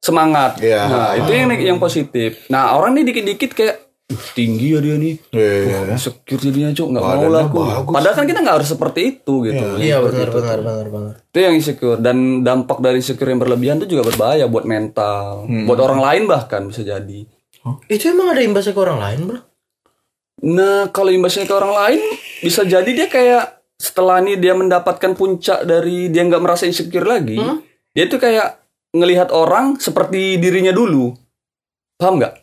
semangat. 0.00 0.62
Iya. 0.62 0.82
Nah 0.88 1.10
itu 1.18 1.30
yang 1.34 1.50
yang 1.52 1.78
positif. 1.82 2.48
Nah 2.48 2.74
orang 2.78 2.96
nih 2.96 3.04
dikit-dikit 3.12 3.52
kayak 3.52 3.76
"Ih, 4.08 4.24
tinggi 4.32 4.72
ya 4.72 4.80
dia 4.80 4.96
nih. 4.96 5.14
Iya. 5.36 5.92
Insecure 5.92 6.40
jadinya 6.40 6.72
cuk 6.72 6.88
nggak 6.96 7.04
mau 7.04 7.28
lah 7.28 7.44
aku. 7.44 7.56
bagus. 7.60 7.92
Padahal 7.92 8.14
kan 8.16 8.24
kita 8.24 8.40
nggak 8.40 8.56
harus 8.62 8.70
seperti 8.72 9.00
itu 9.04 9.34
gitu. 9.44 9.64
Iya 9.76 10.00
benar 10.00 10.28
benar 10.32 10.58
benar 10.64 10.86
benar. 10.88 11.14
Itu 11.28 11.38
yang 11.44 11.54
insecure 11.58 12.00
dan 12.00 12.40
dampak 12.40 12.80
dari 12.80 13.04
insecure 13.04 13.28
yang 13.28 13.40
berlebihan 13.42 13.76
itu 13.84 13.98
juga 13.98 14.08
berbahaya 14.08 14.48
buat 14.48 14.64
mental, 14.64 15.44
buat 15.68 15.80
orang 15.82 16.00
lain 16.00 16.22
bahkan 16.24 16.64
bisa 16.72 16.80
jadi. 16.80 17.28
Itu 17.84 18.04
emang 18.08 18.32
ada 18.32 18.40
imbasnya 18.40 18.72
ke 18.72 18.80
orang 18.80 18.96
lain, 18.96 19.20
Bro? 19.28 19.40
Nah 20.38 20.88
kalau 20.88 21.12
imbasnya 21.12 21.44
ke 21.44 21.52
orang 21.52 21.74
lain 21.74 22.00
bisa 22.40 22.62
jadi 22.64 22.86
dia 22.88 23.12
kayak 23.12 23.57
setelah 23.78 24.18
ini 24.18 24.34
dia 24.34 24.52
mendapatkan 24.52 25.14
puncak 25.14 25.62
dari 25.62 26.10
dia 26.10 26.22
nggak 26.22 26.42
merasa 26.42 26.66
insecure 26.66 27.06
lagi, 27.06 27.38
dia 27.90 28.04
tuh 28.04 28.18
kayak 28.18 28.58
ngelihat 28.90 29.30
orang 29.30 29.78
seperti 29.78 30.36
dirinya 30.36 30.70
dulu. 30.70 31.14
Paham 31.94 32.18
nggak? 32.18 32.34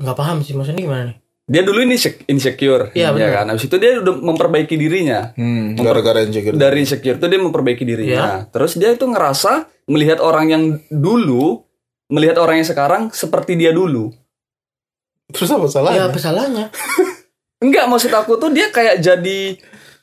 Nggak 0.00 0.16
paham 0.16 0.40
sih 0.40 0.56
maksudnya 0.56 0.80
gimana 0.80 1.04
nih? 1.06 1.16
Dia 1.42 1.62
dulu 1.62 1.82
ini 1.82 1.98
insec- 1.98 2.24
insecure, 2.24 2.94
Iya, 2.94 3.10
ya 3.10 3.12
benar. 3.12 3.30
kan. 3.34 3.46
Habis 3.52 3.66
itu 3.66 3.76
dia 3.76 3.98
udah 3.98 4.14
memperbaiki 4.14 4.72
dirinya. 4.72 5.34
Hmm, 5.34 5.74
gara-gara 5.74 6.22
insecure. 6.22 6.54
dari 6.54 6.78
insecure 6.80 7.18
itu 7.18 7.26
dia 7.28 7.40
memperbaiki 7.40 7.82
Iya. 7.82 7.90
dirinya. 7.90 8.24
Terus 8.48 8.78
dia 8.78 8.90
itu 8.90 9.04
ngerasa 9.04 9.68
melihat 9.84 10.22
orang 10.22 10.46
yang 10.48 10.62
dulu, 10.88 11.66
melihat 12.08 12.38
orang 12.38 12.62
yang 12.62 12.68
sekarang 12.68 13.02
seperti 13.10 13.58
dia 13.58 13.74
dulu. 13.74 14.14
Terus 15.28 15.50
apa 15.50 15.66
salahnya? 15.66 15.98
Ya 15.98 16.04
apa 16.08 16.18
salahnya? 16.18 16.64
Enggak, 17.64 17.84
maksud 17.86 18.10
aku 18.10 18.38
tuh 18.38 18.48
dia 18.48 18.70
kayak 18.70 19.02
jadi 19.02 19.58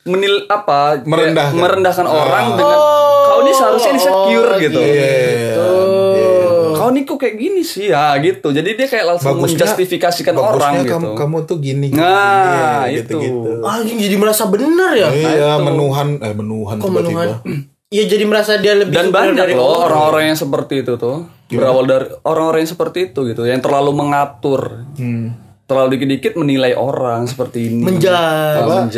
menil 0.10 0.34
apa? 0.46 1.00
Merendahkan. 1.00 1.54
merendahkan 1.56 2.04
Ah. 2.04 2.14
orang 2.18 2.46
dengan 2.56 2.80
kau 3.24 3.40
ini 3.40 3.52
seharusnya 3.52 3.92
insecure 3.94 4.52
gitu. 4.60 4.80
Iya, 4.80 4.90
iya, 4.90 5.12
iya. 5.46 6.30
Kau 6.72 6.90
nih 6.90 7.04
kok 7.04 7.18
kayak 7.18 7.36
gini 7.36 7.62
sih 7.62 7.88
ya 7.88 8.16
gitu. 8.18 8.50
Jadi 8.50 8.70
dia 8.74 8.88
kayak 8.88 9.06
langsung 9.08 9.36
Bagusnya- 9.36 9.62
menjustifikasikan 9.62 10.34
Bagusnya 10.34 10.50
orang 10.50 10.74
kamu, 10.82 10.88
gitu. 11.06 11.10
kamu 11.16 11.38
tuh 11.46 11.58
gini. 11.60 11.88
gini, 11.88 12.00
Nah, 12.00 12.84
gini, 12.84 12.98
itu. 12.98 13.20
gitu-gitu. 13.20 13.50
Anjing 13.62 13.98
jadi 14.00 14.16
merasa 14.16 14.44
benar 14.46 14.92
ya? 14.94 15.10
Iya, 15.10 15.52
menuhan 15.60 16.08
eh 16.18 16.34
menuhan 16.34 16.76
Kok 16.76 16.88
tiba-tiba. 16.90 17.20
menuhan? 17.22 17.30
Iya 17.90 18.04
jadi 18.06 18.24
merasa 18.24 18.52
dia 18.56 18.74
lebih 18.76 18.94
Dan 18.94 19.10
banyak 19.10 19.34
dari 19.36 19.54
loh 19.54 19.66
orang. 19.66 19.90
orang-orang 19.90 20.24
yang 20.28 20.38
seperti 20.38 20.74
itu 20.80 20.94
tuh. 20.96 21.26
Berawal 21.50 21.84
dari 21.84 22.06
orang-orang 22.24 22.62
yang 22.62 22.72
seperti 22.72 23.00
itu 23.08 23.20
gitu, 23.26 23.42
yang 23.44 23.58
terlalu 23.60 23.92
mengatur. 23.96 24.86
Hmm. 24.94 25.34
Terlalu 25.70 25.90
dikit-dikit 25.96 26.34
menilai 26.34 26.74
orang 26.74 27.30
seperti 27.30 27.70
ini. 27.70 27.86
Menjudge. 27.86 28.58
Apa? 28.66 28.90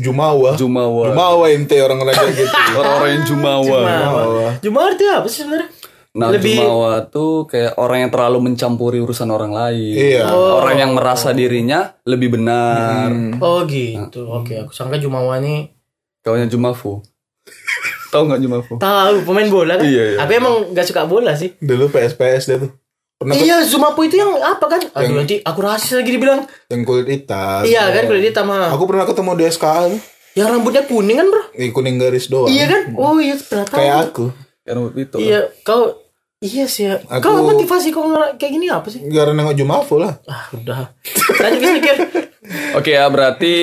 Jumawa. 0.00 0.56
Jumawa. 0.56 1.12
Jumawa 1.12 1.44
ente 1.52 1.76
orang-orang 1.76 2.16
kayak 2.16 2.34
gitu. 2.40 2.56
Orang-orang 2.80 3.10
yang 3.12 3.24
jumawa. 3.28 3.78
Jumawa. 3.84 4.46
Cuma 4.64 4.78
artinya 4.88 5.12
apa 5.20 5.28
sih 5.28 5.44
sebenarnya? 5.44 5.68
Nah, 6.16 6.32
Lebih- 6.32 6.56
jumawa 6.56 7.04
tuh 7.12 7.44
kayak 7.44 7.76
orang 7.76 8.08
yang 8.08 8.10
terlalu 8.16 8.38
mencampuri 8.48 9.04
urusan 9.04 9.28
orang 9.28 9.52
lain. 9.52 9.92
Iya. 9.92 10.32
Orang 10.32 10.80
yang 10.80 10.96
merasa 10.96 11.36
dirinya 11.36 11.92
lebih 12.08 12.40
benar. 12.40 13.12
Hmm. 13.12 13.36
Oh 13.44 13.68
gitu. 13.68 14.24
Oke, 14.32 14.56
aku 14.56 14.72
sangka 14.72 14.96
Jumawa 14.96 15.36
nih 15.44 15.76
Kaunya 16.24 16.48
jumafu. 16.48 17.04
Tahu 18.10 18.22
nggak 18.26 18.40
Jumafu? 18.42 18.72
Tahu 18.80 19.14
pemain 19.22 19.46
bola 19.46 19.78
kan? 19.78 19.86
Iya, 19.86 20.04
iya. 20.14 20.18
Aku 20.24 20.32
emang 20.34 20.54
gak 20.74 20.86
suka 20.88 21.04
bola 21.06 21.36
sih. 21.38 21.54
Dulu 21.62 21.86
PSPS 21.92 22.50
dia 22.50 22.58
tuh. 22.58 22.72
Pernah 23.16 23.32
ke- 23.32 23.42
Iya, 23.42 23.56
Zumapu 23.64 24.00
itu 24.02 24.14
yang 24.14 24.36
apa 24.36 24.64
kan? 24.66 24.80
Aduh, 24.92 25.16
nanti 25.16 25.40
aku 25.40 25.58
rasis 25.58 25.92
lagi 25.94 26.10
dibilang. 26.10 26.44
yang 26.66 26.82
kulit 26.82 27.08
hitam. 27.08 27.64
Iya 27.64 27.88
kan 27.90 28.04
kulit 28.04 28.24
hitam 28.26 28.44
mah. 28.46 28.68
Aku 28.70 28.84
pernah 28.84 29.04
ketemu 29.04 29.30
di 29.32 29.44
SKA 29.46 29.88
tuh. 29.88 30.00
Yang 30.36 30.48
rambutnya 30.52 30.82
kuning 30.84 31.16
kan, 31.16 31.26
Bro? 31.26 31.42
Di 31.50 31.68
kuning 31.70 31.96
garis 31.96 32.28
doang. 32.28 32.46
Iya 32.46 32.64
kan? 32.66 32.82
Oh 32.92 33.16
iya, 33.16 33.34
pernah 33.34 33.64
tahu. 33.64 33.78
Kayak 33.78 33.96
aku. 34.06 34.24
Yang 34.62 34.74
rambut 34.76 34.94
itu. 34.98 35.16
Iya, 35.18 35.40
kau 35.62 35.82
Iya 36.36 36.68
sih 36.68 36.84
ya. 36.84 37.00
Aku- 37.00 37.24
Kau 37.24 37.48
motivasi 37.48 37.88
kau 37.88 38.04
kayak 38.36 38.52
gini 38.52 38.68
apa 38.68 38.84
sih? 38.86 39.00
Gara 39.06 39.32
nengok 39.32 39.56
Jumafu 39.56 39.96
lah. 39.96 40.20
Ah, 40.26 40.44
udah. 40.52 40.92
Lanjut 41.40 41.60
mikir. 41.72 41.96
Oke 42.76 42.92
ya, 42.92 43.08
berarti 43.08 43.54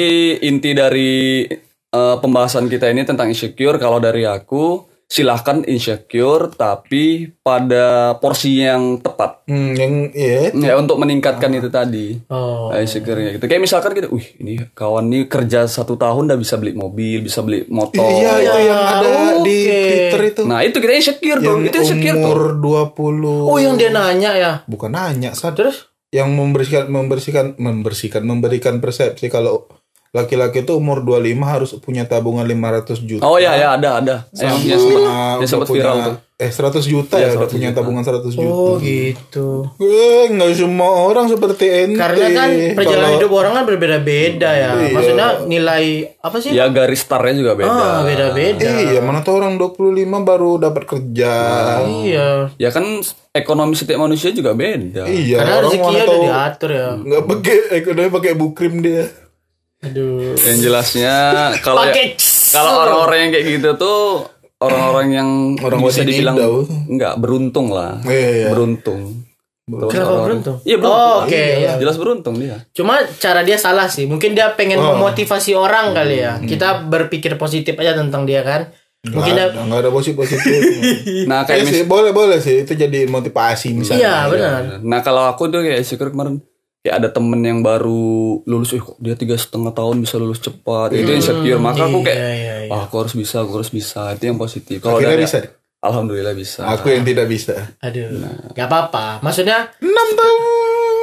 inti 0.42 0.74
dari 0.74 1.46
eh, 1.88 2.16
pembahasan 2.18 2.66
kita 2.66 2.90
ini 2.90 3.06
tentang 3.06 3.30
insecure. 3.30 3.78
Kalau 3.78 4.02
dari 4.02 4.26
aku, 4.26 4.90
silahkan 5.14 5.62
insecure, 5.70 6.50
tapi 6.58 7.30
pada 7.46 8.18
porsi 8.18 8.66
yang 8.66 8.98
tepat. 8.98 9.46
Hmm, 9.46 9.78
yang 9.78 10.10
iya. 10.10 10.50
Ya 10.50 10.74
untuk 10.74 10.98
meningkatkan 10.98 11.54
itu 11.54 11.70
tadi. 11.70 12.18
Oh. 12.34 12.74
Nah, 12.74 12.82
insecure-nya 12.82 13.38
gitu. 13.38 13.46
Kayak 13.46 13.62
misalkan 13.62 13.94
gitu, 13.94 14.10
wih 14.10 14.26
ini 14.42 14.66
kawan 14.74 15.14
nih 15.14 15.30
kerja 15.30 15.70
satu 15.70 16.02
tahun 16.02 16.34
udah 16.34 16.40
bisa 16.42 16.58
beli 16.58 16.74
mobil, 16.74 17.22
bisa 17.22 17.46
beli 17.46 17.70
motor. 17.70 18.02
Iya, 18.02 18.42
itu 18.42 18.60
yang 18.66 18.82
ada 18.82 19.10
di 19.46 19.60
oke. 19.70 19.78
Twitter 19.86 20.22
itu. 20.34 20.42
Nah 20.50 20.60
itu 20.66 20.78
kita 20.82 20.94
insecure 20.98 21.40
tuh, 21.46 21.46
yang 21.46 21.62
itu 21.70 21.78
insecure 21.78 22.18
tuh. 22.18 22.26
umur 22.26 22.40
20. 22.98 23.54
Oh, 23.54 23.58
yang 23.62 23.78
dia 23.78 23.94
nanya 23.94 24.32
ya. 24.34 24.52
bukan 24.66 24.98
nanya, 24.98 25.38
Sad. 25.38 25.54
Terus 25.54 25.94
yang 26.10 26.34
membersihkan 26.34 26.90
membersihkan 26.90 27.46
membersihkan 27.62 28.26
memberikan 28.26 28.82
persepsi 28.82 29.30
kalau 29.30 29.70
laki-laki 30.14 30.62
itu 30.62 30.78
umur 30.78 31.02
25 31.02 31.26
harus 31.42 31.74
punya 31.82 32.06
tabungan 32.06 32.46
500 32.46 33.02
juta. 33.02 33.26
Oh 33.26 33.42
ya 33.42 33.58
ya 33.58 33.74
ada 33.74 33.98
ada. 33.98 34.16
Yang 34.30 34.58
dia 34.62 34.78
sempat 34.78 35.02
sempat 35.50 35.68
punya 35.68 35.82
viral 35.82 35.98
tuh. 36.00 36.16
eh 36.34 36.52
100 36.52 36.86
juta 36.86 37.16
ya 37.18 37.30
udah 37.34 37.48
punya 37.48 37.70
tabungan 37.72 38.04
100 38.04 38.30
juta. 38.30 38.46
Oh 38.46 38.78
gitu. 38.78 39.66
Eh, 39.80 40.30
nggak 40.30 40.54
semua 40.54 41.10
orang 41.10 41.26
seperti 41.26 41.66
ente. 41.66 41.98
Karena 41.98 42.30
kan 42.30 42.50
perjalanan 42.78 43.02
Kalau- 43.04 43.18
hidup 43.18 43.32
orang 43.32 43.52
kan 43.54 43.64
berbeda-beda 43.66 44.50
ya. 44.54 44.70
Maksudnya 44.92 45.28
nilai 45.44 45.84
apa 46.20 46.38
sih? 46.38 46.54
Ya 46.54 46.70
garis 46.70 47.02
startnya 47.02 47.34
juga 47.34 47.54
beda. 47.56 47.74
Ah, 47.74 48.02
beda-beda. 48.04 48.70
Iya, 48.70 49.02
mana 49.02 49.26
tuh 49.26 49.34
orang 49.34 49.58
25 49.58 49.98
baru 50.22 50.62
dapat 50.62 50.84
kerja. 50.86 51.34
Iya. 51.82 52.54
Ya 52.62 52.70
kan 52.70 53.02
ekonomi 53.32 53.74
setiap 53.74 53.98
manusia 53.98 54.30
juga 54.30 54.54
beda. 54.54 55.10
Iya, 55.10 55.42
Karena 55.42 55.58
rezekinya 55.64 56.04
udah 56.04 56.20
diatur 56.22 56.70
ya. 56.70 56.88
nggak 56.98 57.24
pakai 57.26 57.58
ekonomi 57.74 58.10
pakai 58.12 58.34
bukrim 58.36 58.74
dia. 58.78 59.10
Aduh. 59.84 60.34
Yang 60.38 60.58
jelasnya 60.62 61.16
kalau 61.60 61.84
ya, 61.86 62.16
kalau 62.50 62.72
orang-orang 62.82 63.18
yang 63.20 63.32
kayak 63.32 63.46
gitu 63.52 63.70
tuh 63.76 64.00
orang-orang 64.58 65.08
yang 65.12 65.30
Orang 65.60 65.80
bisa 65.82 66.02
dibilang 66.02 66.36
tahu. 66.36 66.64
enggak 66.88 67.14
beruntung 67.18 67.68
lah. 67.70 68.00
Iya, 68.04 68.30
iya. 68.34 68.48
Beruntung. 68.50 69.28
Terus 69.64 69.90
Kenapa 69.90 70.16
beruntung? 70.22 70.56
Iya 70.62 70.76
beruntung. 70.76 71.08
Oh, 71.08 71.24
oke. 71.24 71.32
iya. 71.36 71.72
Jelas 71.78 71.96
beruntung 71.96 72.36
dia. 72.36 72.58
Cuma 72.72 73.00
cara 73.14 73.42
dia 73.42 73.56
salah 73.56 73.88
sih. 73.88 74.04
Mungkin 74.04 74.34
dia 74.34 74.52
pengen 74.52 74.76
Oh. 74.78 74.92
memotivasi 74.94 75.52
orang 75.54 75.92
kali 75.92 76.16
Hmm. 76.16 76.24
ya. 76.26 76.34
Kita 76.42 76.68
berpikir 76.82 77.36
positif 77.36 77.76
aja 77.76 77.92
tentang 77.94 78.24
dia 78.24 78.40
kan. 78.42 78.72
Mungkin 79.04 79.36
Nggak 79.36 79.48
ada, 79.50 79.64
nggak 79.64 79.80
ada 79.82 79.92
positif 79.92 80.16
positif. 80.18 80.60
Nah 81.28 81.44
Eh, 81.44 81.46
kayak 81.46 81.62
mis- 81.62 81.72
sih, 81.74 81.84
boleh 81.84 82.12
boleh 82.12 82.40
sih 82.40 82.64
itu 82.64 82.72
jadi 82.74 83.04
motivasi 83.06 83.72
misalnya. 83.74 84.00
Iya, 84.00 84.16
benar. 84.30 84.60
Nah 84.80 85.00
kalau 85.00 85.24
aku 85.26 85.48
tuh 85.48 85.60
kayak 85.60 85.80
insecure 85.80 86.08
kemarin 86.08 86.40
kayak 86.84 86.96
ada 87.00 87.10
temen 87.10 87.40
yang 87.40 87.60
baru 87.60 88.04
lulus, 88.44 88.76
eh 88.76 88.84
kok 88.84 89.00
dia 89.00 89.16
tiga 89.16 89.34
setengah 89.34 89.72
tahun 89.72 90.04
bisa 90.04 90.20
lulus 90.20 90.38
cepat, 90.38 90.92
itu 90.92 91.08
insecure. 91.10 91.56
Maka 91.58 91.88
aku 91.88 92.04
kayak, 92.04 92.14
Iya, 92.14 92.30
iya, 92.30 92.56
iya. 92.62 92.70
ah 92.70 92.84
aku 92.84 92.96
harus 93.00 93.16
bisa, 93.16 93.40
aku 93.40 93.56
harus 93.56 93.72
bisa. 93.72 94.12
Itu 94.12 94.24
yang 94.26 94.36
positif. 94.36 94.78
Kalau 94.78 95.00
Akhirnya 95.00 95.16
dari- 95.16 95.26
bisa. 95.26 95.40
Alhamdulillah 95.80 96.32
bisa. 96.32 96.64
Aku 96.70 96.88
yang 96.88 97.04
tidak 97.04 97.28
bisa. 97.28 97.76
Aduh. 97.80 98.08
Nah. 98.14 98.52
Gak 98.52 98.68
apa-apa. 98.68 99.20
Maksudnya 99.20 99.68
6 99.78 99.92
tahun. 100.14 100.40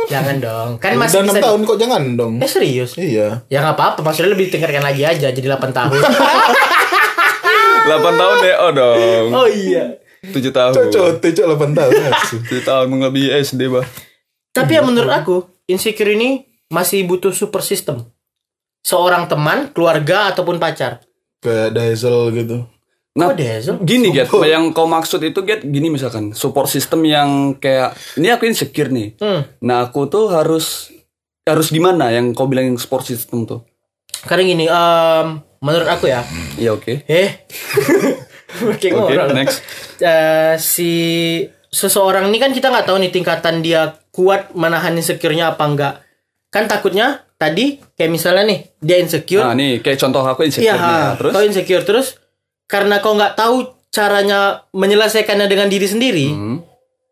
jangan 0.08 0.36
dong. 0.38 0.70
Kan 0.76 0.90
Udah 0.90 1.00
masih 1.00 1.16
6 1.18 1.28
bisa. 1.28 1.40
tahun 1.42 1.60
kok 1.62 1.78
jangan 1.78 2.02
dong. 2.14 2.32
Eh 2.36 2.48
serius? 2.48 2.90
Iya. 2.96 3.44
Ya 3.46 3.60
nggak 3.60 3.76
apa-apa. 3.76 4.00
Maksudnya 4.02 4.32
lebih 4.32 4.48
tingkatkan 4.48 4.80
lagi 4.80 5.04
aja 5.04 5.28
jadi 5.28 5.48
8 5.50 5.68
tahun. 5.70 6.00
8 7.82 7.92
tahun 8.14 8.36
deh, 8.38 8.54
oh 8.58 8.70
dong. 8.72 9.28
oh 9.32 9.46
iya. 9.46 9.84
7 10.22 10.36
tahun. 10.50 10.72
Cocok, 10.74 11.06
cocok 11.20 11.44
8 11.56 11.78
tahun. 11.78 11.92
7 12.42 12.60
tahun 12.62 12.86
melebihi 12.88 13.28
SD 13.38 13.68
bah. 13.68 13.84
Tapi 14.50 14.72
ya 14.72 14.82
menurut 14.82 15.08
aku, 15.08 15.44
insecure 15.70 16.10
ini 16.10 16.42
masih 16.68 17.02
butuh 17.02 17.30
super 17.30 17.60
system. 17.60 18.06
Seorang 18.80 19.26
teman, 19.26 19.70
keluarga 19.70 20.30
ataupun 20.30 20.56
pacar. 20.56 21.04
Kayak 21.38 21.72
Diesel 21.72 22.32
gitu. 22.32 22.58
Nah, 23.10 23.26
Oh, 23.26 23.34
Dezo. 23.34 23.74
gini 23.82 24.14
Get, 24.14 24.30
yang 24.46 24.70
kau 24.70 24.86
maksud 24.86 25.18
itu 25.20 25.42
Get, 25.42 25.66
gini 25.66 25.90
misalkan 25.90 26.30
support 26.30 26.70
system 26.70 27.02
yang 27.02 27.58
kayak 27.58 27.98
ini 28.14 28.30
aku 28.30 28.46
insecure 28.46 28.86
nih. 28.86 29.18
Hmm. 29.18 29.42
Nah 29.60 29.82
aku 29.82 30.06
tuh 30.06 30.30
harus 30.30 30.94
harus 31.42 31.68
gimana 31.68 32.14
yang 32.14 32.30
kau 32.30 32.46
bilang 32.46 32.70
yang 32.70 32.78
support 32.78 33.02
system 33.02 33.44
tuh? 33.44 33.66
Karena 34.22 34.42
gini, 34.44 34.64
em, 34.64 35.26
menurut 35.58 35.90
aku 35.90 36.06
ya, 36.06 36.22
Iya 36.54 36.70
oke. 36.70 37.02
eh, 37.02 37.30
Oke, 38.66 38.90
Oke 38.90 38.90
ngobrol. 38.90 39.30
next. 39.32 39.62
Eh, 39.98 40.54
si 40.56 40.90
seseorang 41.66 42.26
ini 42.26 42.38
kan 42.38 42.50
kita 42.50 42.66
nggak 42.66 42.82
tahu 42.84 42.98
nih 42.98 43.10
tingkatan 43.10 43.58
dia 43.58 43.94
kuat 44.10 44.52
menahan 44.52 44.94
insecure-nya 44.94 45.54
apa 45.54 45.64
enggak. 45.64 45.94
Kan 46.50 46.66
takutnya 46.66 47.22
tadi 47.34 47.78
kayak 47.94 48.10
misalnya 48.10 48.44
nih 48.44 48.58
dia 48.76 48.98
insecure, 48.98 49.46
Nah 49.46 49.54
nih 49.54 49.80
kayak 49.80 49.98
contoh 49.98 50.20
aku 50.20 50.44
insecure 50.44 50.66
iya, 50.66 50.76
ya. 50.76 51.16
Terus 51.16 51.32
kau 51.32 51.42
insecure 51.42 51.84
terus 51.86 52.06
karena 52.66 52.98
kau 52.98 53.14
nggak 53.14 53.34
tahu 53.34 53.56
caranya 53.90 54.66
menyelesaikannya 54.70 55.46
dengan 55.46 55.66
diri 55.66 55.86
sendiri, 55.86 56.26
hmm, 56.30 56.56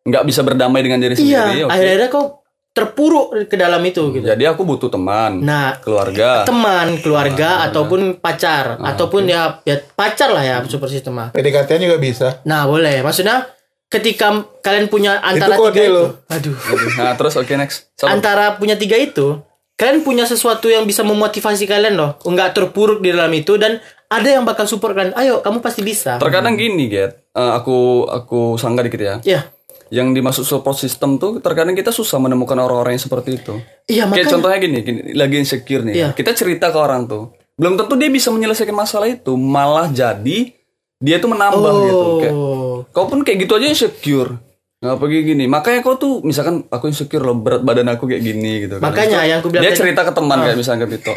nggak 0.07 0.25
bisa 0.25 0.47
berdamai 0.47 0.79
dengan 0.79 1.03
diri 1.03 1.15
sendiri. 1.15 1.35
iya, 1.59 1.67
oke. 1.67 1.75
akhirnya 1.75 2.09
kau 2.09 2.25
terpuruk 2.71 3.51
ke 3.51 3.59
dalam 3.59 3.83
itu 3.83 4.07
gitu. 4.15 4.23
Jadi 4.23 4.47
aku 4.47 4.63
butuh 4.63 4.87
teman, 4.87 5.43
Nah, 5.43 5.83
keluarga. 5.83 6.47
teman, 6.47 7.03
keluarga 7.03 7.67
ataupun 7.67 8.23
pacar 8.23 8.79
Ah, 8.79 8.95
ataupun 8.95 9.27
ya, 9.27 9.59
ya 9.67 9.83
pacar 9.99 10.31
lah 10.31 10.47
ya 10.47 10.63
super 10.63 10.87
system 10.87 11.19
mah. 11.19 11.35
PDKT 11.35 11.75
juga 11.83 11.99
bisa. 11.99 12.39
Nah, 12.47 12.71
boleh. 12.71 13.03
Maksudnya 13.03 13.51
ketika 13.88 14.27
kalian 14.61 14.87
punya 14.87 15.16
antara 15.18 15.57
kode 15.57 15.72
tiga 15.72 15.83
itu, 15.83 15.94
loh. 15.94 16.09
aduh, 16.27 16.55
Nah 16.98 17.14
terus 17.14 17.35
oke 17.35 17.53
next. 17.53 17.88
Sabar. 17.94 18.12
antara 18.12 18.44
punya 18.55 18.77
tiga 18.77 18.94
itu, 18.94 19.40
kalian 19.74 20.01
punya 20.01 20.24
sesuatu 20.24 20.66
yang 20.66 20.85
bisa 20.85 21.01
memotivasi 21.03 21.64
kalian 21.64 21.94
loh, 21.94 22.16
nggak 22.18 22.53
terpuruk 22.53 22.98
di 22.98 23.11
dalam 23.11 23.33
itu 23.33 23.57
dan 23.57 23.81
ada 24.07 24.29
yang 24.31 24.42
bakal 24.42 24.64
support 24.64 24.92
kalian. 24.92 25.12
Ayo, 25.14 25.40
kamu 25.40 25.59
pasti 25.59 25.81
bisa. 25.81 26.16
Terkadang 26.16 26.55
gini 26.55 26.87
Get, 26.87 27.29
Eh, 27.31 27.53
aku 27.55 28.03
aku 28.05 28.57
sanggah 28.57 28.83
dikit 28.83 28.98
ya. 28.98 29.16
Iya, 29.22 29.40
Yang 29.88 30.09
dimaksud 30.14 30.44
support 30.44 30.74
system 30.74 31.16
tuh 31.16 31.38
terkadang 31.38 31.72
kita 31.72 31.88
susah 31.88 32.18
menemukan 32.18 32.57
orang-orang 32.57 32.92
yang 32.92 33.01
seperti 33.01 33.37
itu. 33.37 33.57
iya 33.87 34.05
Kayak 34.05 34.09
makanya. 34.11 34.33
contohnya 34.35 34.59
gini, 34.59 34.79
gini, 34.83 35.01
lagi 35.12 35.37
insecure 35.38 35.81
nih. 35.83 35.94
Iya. 35.94 36.09
Kita 36.12 36.33
cerita 36.33 36.68
ke 36.68 36.77
orang 36.77 37.07
tuh. 37.07 37.33
Belum 37.55 37.72
tentu 37.74 37.94
dia 37.94 38.07
bisa 38.07 38.29
menyelesaikan 38.29 38.74
masalah 38.74 39.09
itu, 39.09 39.33
malah 39.35 39.88
jadi 39.88 40.53
dia 40.99 41.17
tuh 41.19 41.31
menambah 41.31 41.73
gitu. 41.81 42.07
Kayak, 42.21 42.35
Oh, 42.35 42.83
kau 42.91 43.07
pun 43.07 43.23
kayak 43.23 43.47
gitu 43.47 43.55
aja 43.55 43.67
insecure. 43.67 44.35
Nggak 44.79 44.97
pergi 44.97 45.19
gini. 45.25 45.45
Makanya 45.47 45.81
kau 45.81 45.95
tuh 45.95 46.23
misalkan 46.23 46.63
aku 46.65 46.87
insecure 46.87 47.21
loh 47.21 47.35
berat 47.35 47.63
badan 47.63 47.87
aku 47.89 48.07
kayak 48.07 48.23
gini 48.23 48.63
gitu. 48.63 48.79
kan. 48.79 48.85
Makanya 48.85 49.19
Terus 49.19 49.27
yang 49.27 49.39
aku 49.39 49.49
bilang 49.49 49.63
dia 49.63 49.71
Ah. 49.71 49.79
cerita 49.79 50.01
ke 50.03 50.13
teman 50.13 50.39
kayak 50.41 50.55
misalnya 50.55 50.81
ke 50.83 50.91
Pito. 50.93 51.15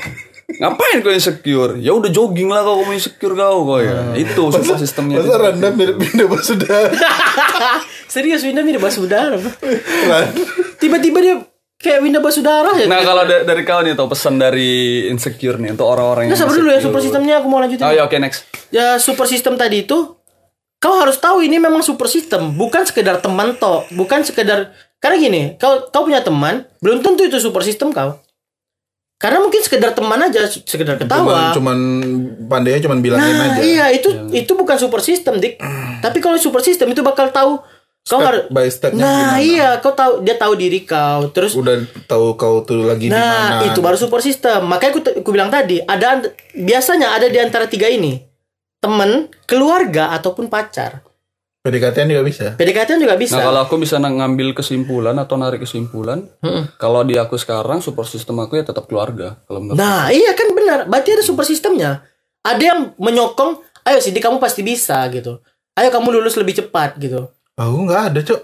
Ngapain 0.52 0.98
kau 1.00 1.10
insecure? 1.10 1.74
Ya 1.78 1.92
udah 1.92 2.10
jogging 2.10 2.50
lah 2.50 2.62
kau 2.62 2.82
kamu 2.82 2.94
insecure 2.94 3.36
kau 3.36 3.60
kau 3.64 3.80
ya. 3.80 3.94
Ah. 3.94 4.14
Itu 4.14 4.50
support 4.50 4.78
sistemnya. 4.78 5.22
Masa 5.22 5.38
Randa 5.38 5.68
mirip-mirip 5.70 6.30
sudah. 6.42 6.90
serius 8.14 8.42
Winda 8.42 8.62
mirip 8.62 8.82
Basudara. 8.82 9.38
Tiba-tiba 10.78 11.18
dia 11.22 11.36
kayak 11.82 12.00
Winda 12.00 12.18
Basudara 12.18 12.72
ya. 12.74 12.86
Nah 12.86 13.02
kalau 13.02 13.26
da- 13.26 13.44
dari 13.44 13.62
kau 13.62 13.82
nih 13.82 13.94
tau 13.94 14.06
pesan 14.06 14.38
dari 14.38 14.72
insecure 15.08 15.58
nih 15.58 15.74
untuk 15.74 15.86
orang-orang 15.86 16.24
Nah, 16.24 16.30
yang 16.30 16.40
sabar 16.40 16.56
dulu 16.56 16.70
ya 16.70 16.80
super 16.80 17.00
sistemnya 17.00 17.36
aku 17.38 17.48
mau 17.48 17.58
lanjutin. 17.58 17.82
Oh 17.82 17.92
ya 17.92 18.06
oke 18.06 18.16
next. 18.16 18.46
ya 18.70 18.96
super 18.98 19.26
system 19.26 19.54
tadi 19.56 19.82
itu 19.82 19.98
kau 20.78 20.96
harus 20.96 21.18
tahu 21.18 21.42
ini 21.42 21.58
memang 21.58 21.82
super 21.82 22.06
system 22.06 22.56
bukan 22.56 22.82
sekedar 22.84 23.18
teman 23.18 23.54
toh 23.56 23.84
bukan 23.92 24.22
sekedar 24.22 24.72
karena 24.98 25.18
gini 25.20 25.42
kau 25.56 25.86
kau 25.88 26.02
punya 26.04 26.22
teman 26.22 26.64
belum 26.80 27.02
tentu 27.02 27.22
itu 27.24 27.38
super 27.38 27.62
system 27.62 27.90
kau 27.90 28.18
karena 29.18 29.38
mungkin 29.38 29.62
sekedar 29.62 29.92
teman 29.92 30.18
aja 30.20 30.42
sekedar 30.48 30.98
Cuman, 30.98 31.06
ketawa 31.06 31.54
cuman 31.54 31.78
pandainya 32.48 32.82
cuman 32.82 32.98
bilangin 33.00 33.30
nah 33.32 33.54
aja. 33.54 33.62
iya 33.62 33.86
itu 33.92 34.10
itu 34.32 34.50
bukan 34.52 34.74
super 34.76 34.98
system 35.00 35.38
dik 35.38 35.62
tapi 36.06 36.18
kalau 36.18 36.38
super 36.38 36.62
system 36.62 36.90
itu 36.90 37.02
bakal 37.02 37.30
tahu 37.30 37.62
kau 38.02 38.18
Step 38.18 38.28
harus 38.28 38.44
by 38.50 38.66
stepnya 38.66 39.02
nah 39.02 39.38
gimana. 39.38 39.38
iya 39.40 39.70
kau 39.78 39.94
tahu 39.94 40.26
dia 40.26 40.34
tahu 40.34 40.54
diri 40.58 40.82
kau 40.84 41.30
terus 41.30 41.54
Udah 41.54 41.78
tahu 42.10 42.34
kau 42.34 42.66
tuh 42.66 42.82
lagi 42.84 43.08
di 43.08 43.14
Nah, 43.14 43.62
mana. 43.62 43.70
itu 43.70 43.78
baru 43.78 43.94
support 43.94 44.26
system. 44.26 44.66
Makanya 44.66 44.92
aku, 44.92 45.02
aku 45.22 45.30
bilang 45.30 45.54
tadi, 45.54 45.78
ada 45.80 46.26
biasanya 46.52 47.14
ada 47.14 47.30
di 47.30 47.38
antara 47.38 47.70
tiga 47.70 47.86
ini. 47.86 48.18
Temen, 48.82 49.30
keluarga, 49.46 50.10
ataupun 50.18 50.50
pacar. 50.50 51.06
PDKT 51.62 52.10
juga 52.10 52.26
bisa. 52.26 52.46
PDKT 52.58 52.98
juga 52.98 53.14
bisa. 53.14 53.38
Nah 53.38 53.46
kalau 53.46 53.62
aku 53.62 53.78
bisa 53.78 54.02
ngambil 54.02 54.58
kesimpulan 54.58 55.14
atau 55.22 55.38
narik 55.38 55.62
kesimpulan, 55.62 56.26
kalau 56.82 57.06
di 57.06 57.22
aku 57.22 57.38
sekarang 57.38 57.86
support 57.86 58.10
system 58.10 58.42
aku 58.42 58.58
ya 58.58 58.66
tetap 58.66 58.90
keluarga. 58.90 59.38
Kalau 59.46 59.62
menurut 59.62 59.78
Nah, 59.78 60.10
iya 60.10 60.34
kan 60.34 60.50
benar. 60.58 60.90
Berarti 60.90 61.14
ada 61.14 61.22
super 61.22 61.46
sistemnya. 61.46 62.02
Ada 62.42 62.64
yang 62.66 62.80
menyokong, 62.98 63.62
ayo 63.86 63.98
sih 64.02 64.10
kamu 64.10 64.42
pasti 64.42 64.62
bisa 64.62 64.98
gitu 65.14 65.42
ayo 65.72 65.90
kamu 65.90 66.20
lulus 66.20 66.36
lebih 66.36 66.58
cepat 66.58 67.00
gitu 67.00 67.32
Aku 67.56 67.78
nggak 67.84 68.02
ada 68.10 68.20
cok. 68.22 68.42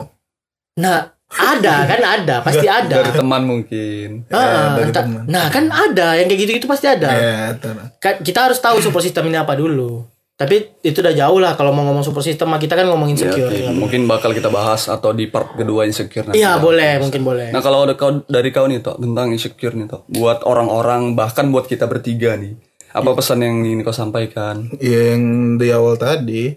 nah 0.77 0.97
ada 1.27 1.75
kan 1.89 1.99
ada 1.99 2.35
pasti 2.39 2.65
ada 2.65 3.01
Dari 3.01 3.11
teman 3.11 3.43
mungkin. 3.43 4.23
Ah, 4.29 4.73
dari 4.73 4.87
entah- 4.87 5.03
teman. 5.03 5.23
nah 5.25 5.47
kan 5.47 5.65
ada 5.67 6.15
yang 6.15 6.25
kayak 6.25 6.39
gitu-gitu 6.39 6.65
pasti 6.65 6.85
ada 6.85 7.09
Ya. 7.09 7.35
Kan 7.97 8.21
kita 8.21 8.45
harus 8.45 8.57
tahu 8.57 8.77
support 8.79 9.01
system 9.01 9.25
ini 9.25 9.35
apa 9.35 9.53
dulu 9.53 10.05
tapi 10.33 10.53
itu 10.79 11.01
udah 11.01 11.17
jauh 11.17 11.39
lah 11.39 11.57
kalau 11.57 11.73
mau 11.73 11.81
ngomong 11.83 12.05
support 12.05 12.21
system 12.21 12.47
mah 12.47 12.57
kita 12.57 12.77
kan 12.77 12.85
ngomongin 12.85 13.17
Ya, 13.17 13.25
secure 13.25 13.49
oke. 13.49 13.57
ya. 13.59 13.71
Mungkin 13.71 14.05
bakal 14.05 14.31
kita 14.31 14.47
bahas 14.47 14.85
atau 14.85 15.09
di 15.09 15.25
part 15.25 15.49
kedua 15.51 15.81
insecure 15.83 16.23
nanti. 16.23 16.37
Iya 16.37 16.61
boleh 16.61 17.01
mungkin 17.01 17.21
boleh 17.23 17.49
Nah 17.49 17.57
kalau 17.57 17.83
ada 17.83 17.93
kau 17.93 18.21
dari 18.23 18.49
kau 18.49 18.63
nih 18.63 18.79
Tok 18.79 19.01
tentang 19.01 19.33
insecure 19.33 19.73
nih 19.73 19.87
Tok 19.87 20.05
buat 20.11 20.45
orang-orang 20.45 21.11
bahkan 21.11 21.49
buat 21.49 21.65
kita 21.65 21.85
bertiga 21.85 22.35
nih 22.35 22.53
apa 22.87 23.13
pesan 23.13 23.41
yang 23.41 23.61
ingin 23.61 23.81
kau 23.81 23.89
sampaikan? 23.91 24.69
Yang 24.79 25.21
di 25.57 25.67
awal 25.69 25.95
tadi, 25.95 26.49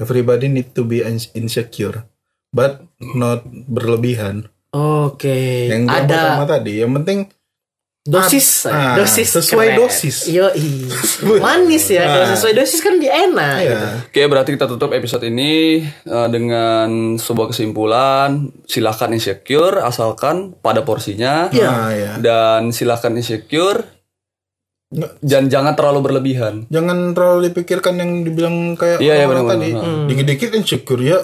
everybody 0.00 0.48
need 0.48 0.72
to 0.72 0.82
be 0.82 1.00
ins- 1.00 1.28
insecure, 1.32 2.08
but 2.50 2.80
not 3.12 3.44
berlebihan. 3.46 4.48
oke 4.70 5.26
Yang 5.66 5.82
yang 5.82 5.84
ada 5.86 6.18
pertama 6.38 6.46
tadi, 6.48 6.72
yang 6.78 6.92
penting 6.96 7.26
dosis 8.00 8.64
Ah, 8.64 8.96
dosis 8.96 9.28
sesuai 9.30 9.66
keren. 9.68 9.78
dosis. 9.78 10.16
Yo, 10.26 10.48
manis 11.44 11.84
ya 11.86 12.06
kalau 12.06 12.24
Ah. 12.24 12.32
sesuai 12.32 12.54
dosis 12.54 12.80
kan 12.80 12.96
dia 12.96 13.12
enak 13.20 13.56
ya 13.60 13.80
Oke 14.02 14.24
berarti 14.24 14.56
kita 14.56 14.64
tutup 14.66 14.90
episode 14.90 15.20
ini 15.22 15.84
eh, 15.84 16.28
dengan 16.28 16.88
sebuah 17.14 17.50
kesimpulan 17.50 18.48
silahkan 18.64 19.10
insecure 19.10 19.78
asalkan 19.80 20.56
pada 20.56 20.80
porsinya 20.80 21.50
Iya. 21.50 21.68
Nah, 21.68 21.90
ya. 21.92 22.12
dan 22.16 22.72
silahkan 22.72 23.12
insecure 23.12 23.84
Dan 25.16 25.46
jangan 25.46 25.72
terlalu 25.72 26.00
berlebihan. 26.02 26.66
Jangan 26.66 27.14
terlalu 27.14 27.48
dipikirkan 27.48 27.94
yang 27.94 28.10
dibilang 28.20 28.74
kayak 28.74 28.98
Iya, 28.98 29.14
iya, 29.14 29.24
orang 29.24 29.46
benar, 29.46 29.54
tadi. 29.54 29.68
benar, 29.70 29.84
benar. 29.86 30.06
Dikit-dikit 30.10 30.50
insecure 30.52 31.02
ya. 31.04 31.18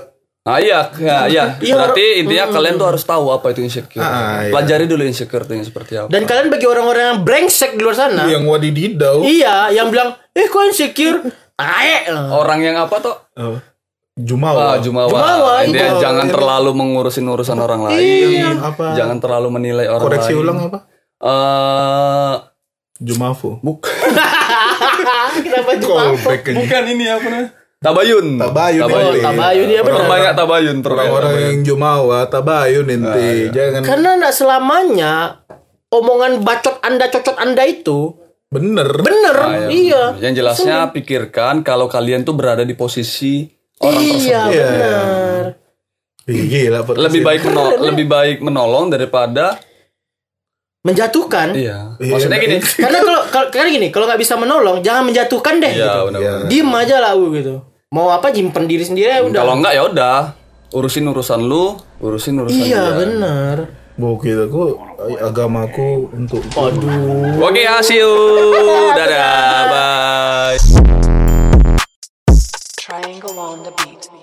Ah 0.47 0.63
iya, 0.63 0.87
ya, 0.95 1.27
iya. 1.27 1.45
Iya, 1.59 1.75
Berarti 1.75 2.23
intinya 2.23 2.47
kalian 2.49 2.79
tuh 2.79 2.87
harus 2.87 3.03
tahu 3.03 3.35
apa 3.35 3.51
itu 3.51 3.61
insecure. 3.61 3.99
Ah, 3.99 4.47
iya. 4.47 4.55
Pelajari 4.55 4.87
dulu 4.87 5.03
insecure 5.03 5.43
itu 5.43 5.53
yang 5.53 5.67
seperti 5.67 5.93
apa. 5.97 6.07
dan 6.07 6.23
kalian 6.23 6.47
bagi 6.49 6.65
orang-orang 6.65 7.03
yang 7.05 7.21
brengsek 7.21 7.75
di 7.75 7.83
luar 7.83 7.99
sana 7.99 8.31
Yang 8.31 8.47
wadididau. 8.47 9.27
iya 9.27 9.67
yang 9.69 9.91
bilang 9.91 10.15
eh 10.31 10.47
kok 10.47 10.63
insecure 10.65 11.19
Ae. 11.57 12.07
Orang 12.31 12.61
yang 12.61 12.79
apa 12.79 12.95
tuh? 13.01 13.17
Oh. 13.35 13.57
Ah, 13.57 13.59
Jumawa. 14.15 14.79
jumawa. 14.79 15.11
Jumawa, 15.11 15.55
Intinya 15.61 15.91
itu. 15.91 16.01
jangan 16.01 16.27
terlalu 16.31 16.71
mengurusin 16.73 17.27
urusan 17.27 17.59
orang 17.59 17.83
lain. 17.83 17.99
Iya. 17.99 18.49
Apa? 18.63 18.95
Jangan 18.95 19.19
terlalu 19.19 19.49
menilai 19.51 19.89
orang 19.89 20.05
Koreksi 20.07 20.31
lain. 20.31 20.41
ulang 20.41 20.59
apa? 20.63 20.79
Eh, 21.19 22.35
Jumafu. 22.99 23.61
buk- 23.61 23.85
kenapa 25.37 25.71
ini. 25.75 26.57
bukan 26.57 26.83
ini 26.87 27.05
apa 27.07 27.27
namanya? 27.27 27.49
Tabayun. 27.77 28.27
Tabayun, 28.37 28.83
Oh, 28.83 29.13
Iya. 29.13 29.25
tabayun 29.27 29.69
ya 29.69 29.81
benar 29.81 29.97
Perbanyak 30.01 30.33
tabayun, 30.35 30.77
Orang-orang 30.81 31.13
tabayun. 31.29 31.45
yang 31.47 31.59
Jumawa, 31.63 32.21
tabayun 32.25 32.87
inti. 32.89 33.31
Jangan 33.51 33.81
karena 33.83 34.09
enggak 34.17 34.35
selamanya 34.35 35.13
omongan 35.89 36.33
bacot 36.41 36.81
anda 36.81 37.07
cocot 37.07 37.37
anda 37.37 37.63
itu 37.63 38.17
bener. 38.47 38.89
bener 38.99 39.37
Ah, 39.37 39.69
iya 39.69 40.17
Yang 40.17 40.35
jelasnya 40.41 40.89
pikirkan 40.91 41.61
kalau 41.61 41.87
kalian 41.87 42.23
tuh 42.23 42.33
berada 42.33 42.63
di 42.63 42.73
posisi 42.73 43.45
orang 43.79 43.93
iya 43.95 44.15
tersebut. 44.41 44.51
Iya. 44.51 44.67
benar 44.67 45.45
Gila, 46.27 46.81
Lebih 46.99 47.23
baik 47.23 47.41
meno- 47.45 47.77
lebih 47.85 48.07
baik 48.09 48.37
menolong 48.41 48.89
daripada 48.89 49.63
menjatuhkan. 50.87 51.51
Iya. 51.51 51.99
iya. 51.99 52.13
Maksudnya 52.15 52.39
gini. 52.39 52.57
karena 52.85 52.99
kalau 53.03 53.21
karena 53.51 53.69
gini, 53.75 53.89
kalau 53.91 54.07
nggak 54.07 54.21
bisa 54.23 54.39
menolong, 54.39 54.79
jangan 54.87 55.03
menjatuhkan 55.03 55.59
deh. 55.59 55.73
Iya, 55.75 55.87
gitu. 55.91 56.01
benar. 56.15 56.21
Diem 56.47 56.71
aja 56.71 56.97
lah 57.03 57.13
gitu. 57.19 57.55
Mau 57.91 58.15
apa 58.15 58.31
jimpen 58.31 58.71
diri 58.71 58.87
sendiri 58.87 59.11
ya 59.11 59.21
udah. 59.27 59.41
Kalau 59.43 59.55
nggak 59.59 59.75
ya 59.75 59.83
udah. 59.91 60.19
Urusin 60.75 61.07
urusan 61.07 61.47
lu, 61.47 61.79
urusin 62.03 62.39
urusan 62.43 62.55
Iya, 62.55 62.83
dia. 62.91 62.99
benar. 62.99 63.57
Bukit 63.97 64.37
aku 64.37 64.77
agamaku 65.25 66.13
untuk 66.13 66.45
Aduh. 66.53 67.41
Oke, 67.41 67.65
okay, 67.65 67.81
see 67.81 68.03
you. 68.03 68.13
Dadah, 68.93 69.73
bye. 69.73 70.59
Triangle 72.77 73.41
on 73.41 73.65
the 73.65 73.73
beat. 73.81 74.16